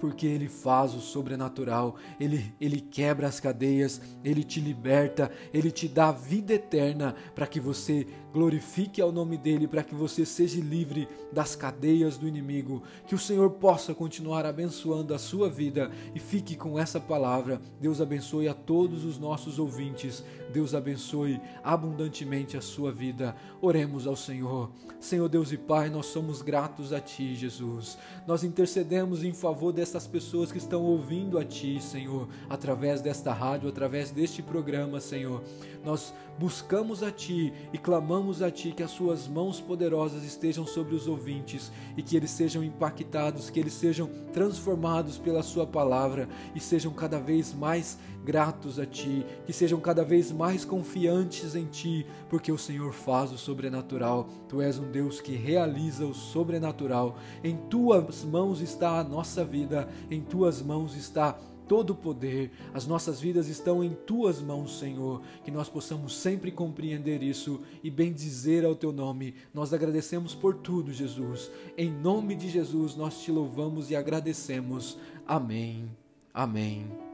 porque 0.00 0.26
Ele 0.26 0.48
faz 0.48 0.94
o 0.94 1.00
sobrenatural, 1.00 1.96
Ele, 2.18 2.52
Ele 2.60 2.80
quebra 2.80 3.28
as 3.28 3.38
cadeias, 3.38 4.00
Ele 4.24 4.42
te 4.42 4.60
liberta, 4.60 5.30
Ele 5.52 5.70
te 5.70 5.86
dá 5.86 6.10
vida 6.10 6.54
eterna 6.54 7.14
para 7.34 7.46
que 7.46 7.60
você 7.60 8.06
glorifique 8.32 9.00
ao 9.00 9.12
nome 9.12 9.36
dEle, 9.36 9.66
para 9.66 9.82
que 9.82 9.94
você 9.94 10.24
seja 10.24 10.60
livre 10.60 11.08
das 11.32 11.56
cadeias 11.56 12.16
do 12.16 12.28
inimigo. 12.28 12.82
Que 13.06 13.14
o 13.14 13.18
Senhor 13.18 13.50
possa 13.50 13.94
continuar 13.94 14.46
abençoando 14.46 15.14
a 15.14 15.18
sua 15.18 15.48
vida 15.48 15.90
e 16.14 16.20
fique 16.20 16.56
com 16.56 16.78
essa 16.78 17.00
palavra. 17.00 17.60
Deus 17.80 18.00
abençoe 18.00 18.48
a 18.48 18.54
todos 18.54 19.04
os 19.04 19.18
nossos 19.18 19.58
ouvintes, 19.58 20.24
Deus 20.52 20.74
abençoe 20.74 21.40
abundantemente 21.62 22.56
a 22.56 22.60
sua 22.60 22.92
vida. 22.92 23.34
Oremos 23.60 24.06
ao 24.06 24.16
Senhor. 24.16 24.70
Senhor 25.00 25.28
Deus 25.28 25.50
e 25.50 25.56
Pai, 25.56 25.88
nós 25.88 26.06
somos 26.06 26.42
gratos 26.42 26.92
a 26.92 27.00
Ti, 27.00 27.34
Jesus. 27.34 27.98
Nós 28.26 28.44
intercedemos 28.44 29.24
em 29.24 29.32
favor 29.32 29.72
dessa 29.72 29.89
essas 29.90 30.06
pessoas 30.06 30.52
que 30.52 30.58
estão 30.58 30.82
ouvindo 30.84 31.36
a 31.36 31.44
Ti, 31.44 31.82
Senhor, 31.82 32.28
através 32.48 33.00
desta 33.00 33.32
rádio, 33.32 33.68
através 33.68 34.12
deste 34.12 34.40
programa, 34.40 35.00
Senhor. 35.00 35.42
Nós 35.84 36.14
buscamos 36.38 37.02
a 37.02 37.10
Ti 37.10 37.52
e 37.72 37.78
clamamos 37.78 38.40
a 38.40 38.50
Ti 38.50 38.72
que 38.72 38.84
as 38.84 38.92
Suas 38.92 39.26
mãos 39.26 39.60
poderosas 39.60 40.22
estejam 40.22 40.64
sobre 40.64 40.94
os 40.94 41.08
ouvintes 41.08 41.72
e 41.96 42.02
que 42.02 42.16
eles 42.16 42.30
sejam 42.30 42.62
impactados, 42.62 43.50
que 43.50 43.58
eles 43.58 43.72
sejam 43.72 44.08
transformados 44.32 45.18
pela 45.18 45.42
Sua 45.42 45.66
palavra 45.66 46.28
e 46.54 46.60
sejam 46.60 46.92
cada 46.92 47.18
vez 47.18 47.52
mais 47.52 47.98
gratos 48.24 48.78
a 48.78 48.86
Ti, 48.86 49.24
que 49.46 49.52
sejam 49.52 49.80
cada 49.80 50.04
vez 50.04 50.30
mais 50.30 50.64
confiantes 50.64 51.54
em 51.54 51.66
Ti, 51.66 52.06
porque 52.28 52.52
o 52.52 52.58
Senhor 52.58 52.92
faz 52.92 53.32
o 53.32 53.38
sobrenatural. 53.38 54.28
Tu 54.48 54.60
és 54.60 54.78
um 54.78 54.90
Deus 54.90 55.20
que 55.20 55.34
realiza 55.34 56.04
o 56.04 56.14
sobrenatural. 56.14 57.16
Em 57.42 57.56
Tuas 57.56 58.24
mãos 58.24 58.60
está 58.60 58.98
a 58.98 59.04
nossa 59.04 59.44
vida, 59.80 59.88
em 60.10 60.20
Tuas 60.20 60.62
mãos 60.62 60.96
está 60.96 61.38
todo 61.70 61.90
o 61.90 61.94
poder, 61.94 62.50
as 62.74 62.84
nossas 62.84 63.20
vidas 63.20 63.46
estão 63.46 63.84
em 63.84 63.90
tuas 64.04 64.40
mãos, 64.40 64.80
Senhor. 64.80 65.22
Que 65.44 65.52
nós 65.52 65.68
possamos 65.68 66.16
sempre 66.16 66.50
compreender 66.50 67.22
isso 67.22 67.60
e 67.80 67.88
bendizer 67.88 68.64
ao 68.64 68.74
teu 68.74 68.90
nome. 68.90 69.36
Nós 69.54 69.72
agradecemos 69.72 70.34
por 70.34 70.56
tudo, 70.56 70.92
Jesus. 70.92 71.48
Em 71.78 71.88
nome 71.88 72.34
de 72.34 72.48
Jesus, 72.48 72.96
nós 72.96 73.20
te 73.20 73.30
louvamos 73.30 73.88
e 73.88 73.94
agradecemos. 73.94 74.98
Amém. 75.24 75.88
Amém. 76.34 77.09